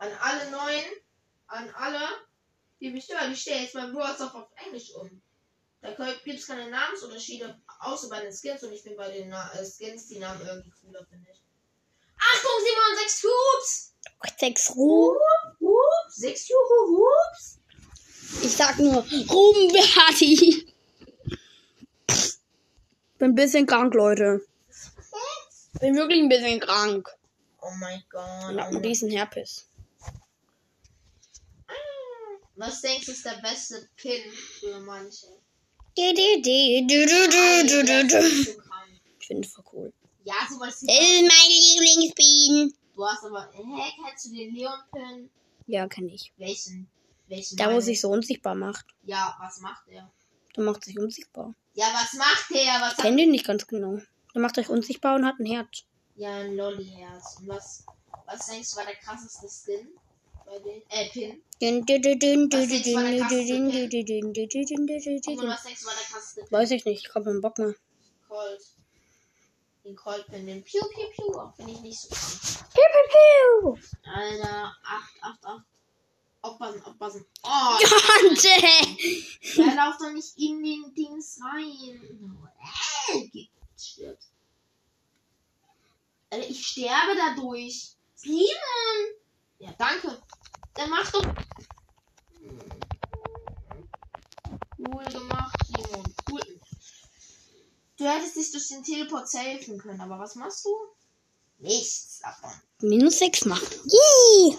An 0.00 0.10
alle 0.18 0.50
neuen, 0.50 0.84
an 1.46 1.68
alle, 1.74 2.00
die 2.80 2.90
mich 2.90 3.06
hören, 3.10 3.32
ich 3.32 3.42
stelle 3.42 3.60
jetzt 3.60 3.74
mein 3.74 3.92
Words 3.94 4.22
auf, 4.22 4.34
auf 4.34 4.48
Englisch 4.64 4.94
um. 4.94 5.20
Da 5.82 5.90
gibt 6.24 6.38
es 6.38 6.46
keine 6.46 6.70
Namensunterschiede, 6.70 7.60
außer 7.80 8.08
bei 8.08 8.22
den 8.22 8.32
Skins 8.32 8.62
und 8.62 8.72
ich 8.72 8.82
bin 8.82 8.96
bei 8.96 9.10
den 9.10 9.28
Na 9.28 9.52
äh, 9.52 9.64
Skins, 9.64 10.08
die 10.08 10.18
Namen 10.18 10.40
irgendwie 10.46 10.72
cooler, 10.80 11.04
finde 11.04 11.30
ich. 11.30 11.42
Achtung, 12.18 12.50
Simon, 12.64 12.98
sechs 12.98 13.20
Cubes! 13.20 13.94
Sechs 14.38 14.74
Ruhm. 14.74 15.16
Hup, 15.16 15.60
hup, 15.60 16.10
sechs 16.10 16.48
hups. 16.48 17.58
Ich 18.42 18.56
sag 18.56 18.78
nur 18.78 19.04
Ruben 19.30 19.72
Beati. 19.72 20.74
Bin 23.18 23.30
ein 23.32 23.34
bisschen 23.34 23.66
krank, 23.66 23.92
Leute. 23.92 24.40
Bin 25.80 25.94
wirklich 25.94 26.22
ein 26.22 26.30
bisschen 26.30 26.58
krank. 26.58 27.08
Oh 27.60 27.70
mein 27.78 28.02
Gott. 28.08 28.50
Und 28.50 28.60
hab 28.60 28.68
einen 28.68 28.82
riesen 28.82 29.10
Herpes. 29.10 29.66
Was 32.60 32.82
denkst 32.82 33.06
du 33.06 33.12
ist 33.12 33.24
der 33.24 33.40
beste 33.40 33.88
Pin 33.96 34.30
für 34.32 34.78
manche? 34.80 35.28
Ich 35.94 36.12
finde 39.26 39.48
voll 39.48 39.64
cool. 39.72 39.92
Ja, 40.24 40.34
sowas 40.46 40.80
Das 40.80 40.94
ist 40.94 41.22
meine 41.22 41.48
Lieblingsbienen. 41.48 42.74
Du 42.94 43.06
hast 43.06 43.24
aber. 43.24 43.50
Hä, 43.54 43.92
kennst 44.04 44.26
du 44.26 44.34
den 44.34 44.54
Leon-Pin? 44.54 45.30
Ja, 45.68 45.88
kann 45.88 46.10
ich. 46.10 46.34
Welchen? 46.36 46.86
Welchen? 47.28 47.56
Da, 47.56 47.72
wo 47.72 47.80
sich 47.80 47.98
so 47.98 48.10
unsichtbar 48.10 48.54
macht. 48.54 48.84
Ja, 49.04 49.38
was 49.40 49.60
macht 49.60 49.88
er? 49.88 50.12
Der 50.54 50.62
macht 50.62 50.84
sich 50.84 50.98
unsichtbar. 50.98 51.54
Ja, 51.72 51.86
was 51.94 52.12
macht 52.12 52.50
der? 52.50 52.78
Was 52.82 52.98
Kennt 52.98 53.18
ihn 53.20 53.30
nicht 53.30 53.46
ganz 53.46 53.66
genau. 53.66 54.02
Der 54.34 54.42
macht 54.42 54.58
euch 54.58 54.68
unsichtbar 54.68 55.14
und 55.14 55.24
hat 55.24 55.38
ein 55.38 55.46
Herz. 55.46 55.84
Ja, 56.14 56.36
ein 56.36 56.56
Lolli-Herz. 56.56 57.38
Und 57.40 57.48
was, 57.48 57.86
was 58.26 58.48
denkst 58.48 58.72
du 58.72 58.76
war 58.76 58.84
der 58.84 58.96
krasseste 58.96 59.48
Skin? 59.48 59.88
Äh, 60.88 61.08
Pin. 61.10 61.42
Pin? 61.60 61.86
Pin? 61.86 62.50
Weiß 66.50 66.70
ich 66.72 66.84
nicht. 66.84 67.06
Ich 67.06 67.14
hab 67.14 67.24
keinen 67.24 67.40
Bock 67.40 67.56
mehr. 67.58 67.74
Colt. 68.28 68.60
Den 69.84 69.94
Colt-Pin, 69.96 70.46
den 70.46 70.62
Piu 70.64 70.80
Piu 70.92 71.06
Piu. 71.14 71.38
Auch 71.38 71.54
Finde 71.54 71.72
ich 71.72 71.80
nicht 71.80 72.00
so 72.00 72.08
krank. 72.08 72.68
Piu, 72.72 72.82
piu, 72.92 73.04
piu. 73.12 74.12
Alter, 74.12 74.76
8, 74.82 75.22
8, 75.22 75.44
8. 75.44 75.64
Aufpassen, 76.42 76.82
aufpassen. 76.84 77.26
Oh, 77.42 77.78
Jonte! 78.22 78.48
der 79.56 79.74
lauft 79.74 80.00
doch 80.00 80.12
nicht 80.12 80.36
in 80.38 80.62
den 80.62 80.94
Dings 80.94 81.38
rein. 81.42 82.00
Äh, 83.14 83.48
stirbt. 83.78 84.24
Alter, 86.30 86.48
ich 86.48 86.66
sterbe 86.66 87.14
dadurch. 87.16 87.90
Simon! 88.14 89.20
Ja, 89.60 89.74
danke. 89.78 90.22
Der 90.76 90.86
macht 90.86 91.14
doch. 91.14 91.26
Cool 94.78 95.04
gemacht, 95.04 95.56
Simon. 95.66 96.14
Cool. 96.30 96.60
Du 97.96 98.04
hättest 98.08 98.36
dich 98.36 98.50
durch 98.50 98.68
den 98.68 98.82
Teleport 98.82 99.28
safen 99.28 99.78
können, 99.78 100.00
aber 100.00 100.18
was 100.18 100.34
machst 100.36 100.64
du? 100.64 100.70
Nichts 101.58 102.20
davon. 102.20 102.50
Minus 102.80 103.18
6 103.18 103.44
macht. 103.44 103.72
Yay! 103.84 104.58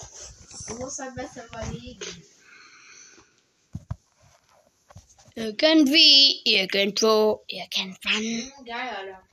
Du 0.67 0.75
musst 0.75 0.99
halt 0.99 1.15
besser 1.15 1.47
überlegen. 1.47 2.23
Irgendwie, 5.33 6.41
irgendwo, 6.43 7.43
irgendwann. 7.47 8.13
Hm, 8.13 8.51
geil, 8.65 8.95
Alter. 8.95 9.23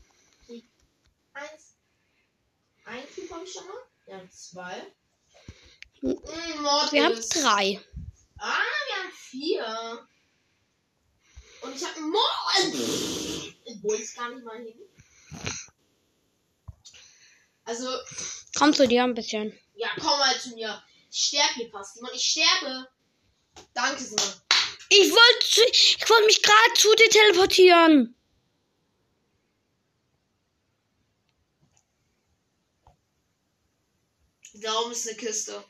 Eins. 1.34 1.74
Ein 2.84 3.02
Typ 3.14 3.30
hab 3.30 3.42
ich 3.42 3.52
schon 3.52 3.66
mal. 3.66 3.74
Wir 4.06 4.16
haben 4.16 4.30
zwei. 4.30 4.92
Hm. 6.00 6.16
Mortis. 6.62 6.92
Wir 6.92 7.04
haben 7.04 7.14
drei. 7.14 7.80
Ah, 8.38 8.62
wir 8.86 8.96
haben 8.96 9.12
vier. 9.12 10.08
Und 11.62 11.74
ich 11.76 11.84
habe 11.84 12.00
Mord. 12.00 13.54
Obwohl 13.66 13.96
ich 13.96 14.14
gar 14.14 14.30
nicht 14.30 14.44
mal 14.44 14.56
hin. 14.58 14.74
Also, 17.64 17.88
Komm 18.56 18.72
zu 18.72 18.86
dir 18.88 19.04
ein 19.04 19.14
bisschen. 19.14 19.52
ja, 19.74 19.88
komm 19.96 20.18
mal 20.18 20.38
zu 20.40 20.50
mir. 20.54 20.82
Ich 21.10 21.24
sterbe 21.24 21.54
hier 21.54 21.70
fast, 21.70 21.94
Simon. 21.96 22.10
Ich 22.14 22.22
sterbe. 22.24 22.88
Danke, 23.74 24.02
Simon. 24.02 24.32
Ich 24.90 25.10
wollte 25.10 25.70
ich 25.72 26.08
wollte 26.08 26.26
mich 26.26 26.42
gerade 26.42 26.74
zu 26.76 26.94
dir 26.94 27.10
teleportieren. 27.10 28.14
Da 34.54 34.80
oben 34.80 34.92
ist 34.92 35.06
eine 35.08 35.16
Kiste. 35.16 35.64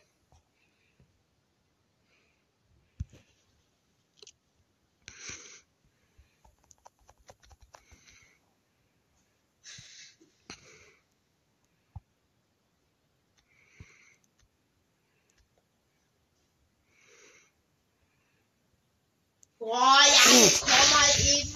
Boah, 19.69 19.99
ja, 20.01 20.41
jetzt 20.41 20.63
komm 20.63 20.71
mal 20.71 21.11
eben. 21.29 21.55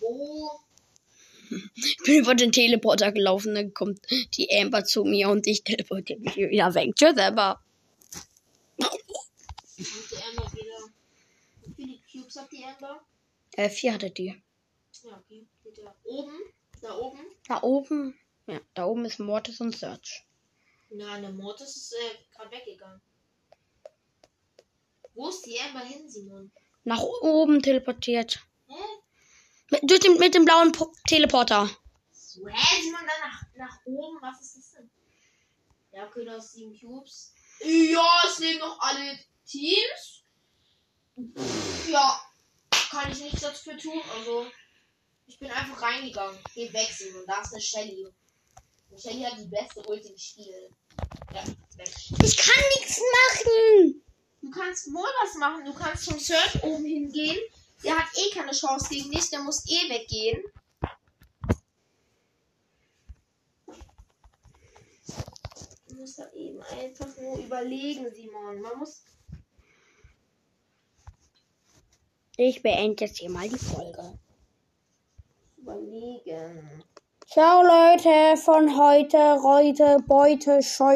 Wo? 0.00 0.50
Ich 1.74 1.98
bin 2.02 2.20
über 2.20 2.34
den 2.34 2.50
Teleporter 2.50 3.12
gelaufen, 3.12 3.54
dann 3.54 3.74
kommt 3.74 4.00
die 4.38 4.48
Amber 4.58 4.84
zu 4.84 5.04
mir 5.04 5.28
und 5.28 5.46
ich 5.46 5.62
teleportiere 5.62 6.18
mich 6.20 6.34
wieder 6.34 6.74
weg. 6.74 6.96
Tschüss, 6.96 7.18
Amber. 7.18 7.62
Ich. 8.78 9.86
Wie 11.66 11.74
viele 11.74 11.98
Cubes 12.10 12.36
hat 12.36 12.50
die 12.50 12.64
Amber? 12.64 13.04
Äh, 13.56 13.68
vier 13.68 13.92
hatte 13.92 14.08
die. 14.08 14.42
Ja, 15.02 15.18
okay. 15.18 15.46
Ja 15.76 15.94
oben. 16.04 16.38
Da 16.80 16.96
oben. 16.96 17.18
Da 17.48 17.62
oben. 17.62 18.18
Ja, 18.46 18.60
da 18.72 18.86
oben 18.86 19.04
ist 19.04 19.18
Mortis 19.18 19.60
und 19.60 19.76
Search. 19.76 20.24
Na, 20.88 21.20
der 21.20 21.32
Mortis 21.32 21.76
ist 21.76 21.92
äh, 21.92 22.34
gerade 22.34 22.50
weggegangen. 22.50 23.02
Wo 25.12 25.28
ist 25.28 25.44
die 25.44 25.60
Amber 25.60 25.84
hin, 25.84 26.08
Simon? 26.08 26.50
Nach 26.84 27.00
oben 27.00 27.62
teleportiert. 27.62 28.40
Hä? 28.66 28.74
Mit, 29.70 29.90
durch 29.90 30.00
den, 30.00 30.18
mit 30.18 30.34
dem 30.34 30.44
blauen 30.44 30.72
po 30.72 30.92
Teleporter. 31.06 31.70
So, 32.10 32.46
hä, 32.46 32.82
Simon, 32.82 33.00
dann 33.00 33.30
nach, 33.30 33.42
nach 33.56 33.78
oben? 33.86 34.18
Was 34.20 34.40
ist 34.40 34.56
das 34.56 34.70
denn? 34.72 34.90
Ja, 35.92 36.06
okay, 36.06 36.24
da 36.24 36.36
ist 36.36 36.52
sieben 36.52 36.78
Cubes. 36.78 37.32
Ja, 37.60 38.22
es 38.26 38.38
leben 38.38 38.58
noch 38.58 38.80
alle 38.80 39.18
Teams. 39.46 40.24
Ja, 41.88 42.20
kann 42.90 43.12
ich 43.12 43.20
nichts 43.20 43.42
dafür 43.42 43.76
tun. 43.76 44.00
Also, 44.18 44.46
ich 45.26 45.38
bin 45.38 45.50
einfach 45.50 45.80
reingegangen. 45.82 46.38
Geh 46.54 46.72
weg, 46.72 46.88
Simon. 46.90 47.24
Da 47.26 47.42
ist 47.42 47.52
eine 47.52 47.62
Shelly. 47.62 48.06
Und 48.90 49.00
Shelly 49.00 49.22
hat 49.22 49.38
die 49.38 49.46
beste 49.46 49.82
Ulti 49.86 50.08
im 50.08 50.18
Spiel. 50.18 50.70
Ja, 51.32 51.44
weg. 51.76 51.94
Ich 52.22 52.36
kann 52.36 52.62
nichts 52.76 53.00
machen. 53.12 54.02
Du 54.42 54.50
kannst 54.50 54.92
wohl 54.92 55.08
was 55.22 55.36
machen. 55.36 55.64
Du 55.64 55.72
kannst 55.72 56.04
zum 56.04 56.18
Search 56.18 56.62
oben 56.64 56.84
hingehen. 56.84 57.38
Der 57.84 57.96
hat 57.96 58.08
eh 58.16 58.34
keine 58.34 58.50
Chance 58.50 58.88
gegen 58.90 59.10
dich. 59.10 59.30
Der 59.30 59.40
muss 59.40 59.64
eh 59.66 59.88
weggehen. 59.88 60.42
Du 65.88 65.94
musst 65.94 66.18
da 66.18 66.30
eben 66.32 66.60
einfach 66.62 67.16
nur 67.16 67.38
überlegen, 67.38 68.12
Simon. 68.12 68.60
Man 68.60 68.78
muss. 68.78 69.04
Ich 72.36 72.62
beende 72.62 73.04
jetzt 73.04 73.18
hier 73.18 73.30
mal 73.30 73.48
die 73.48 73.58
Folge. 73.58 74.18
Überlegen. 75.56 76.82
Ciao 77.32 77.62
Leute 77.62 78.36
von 78.36 78.76
heute, 78.76 79.16
Reute, 79.16 79.98
Beute, 80.06 80.62
Scheu. 80.62 80.90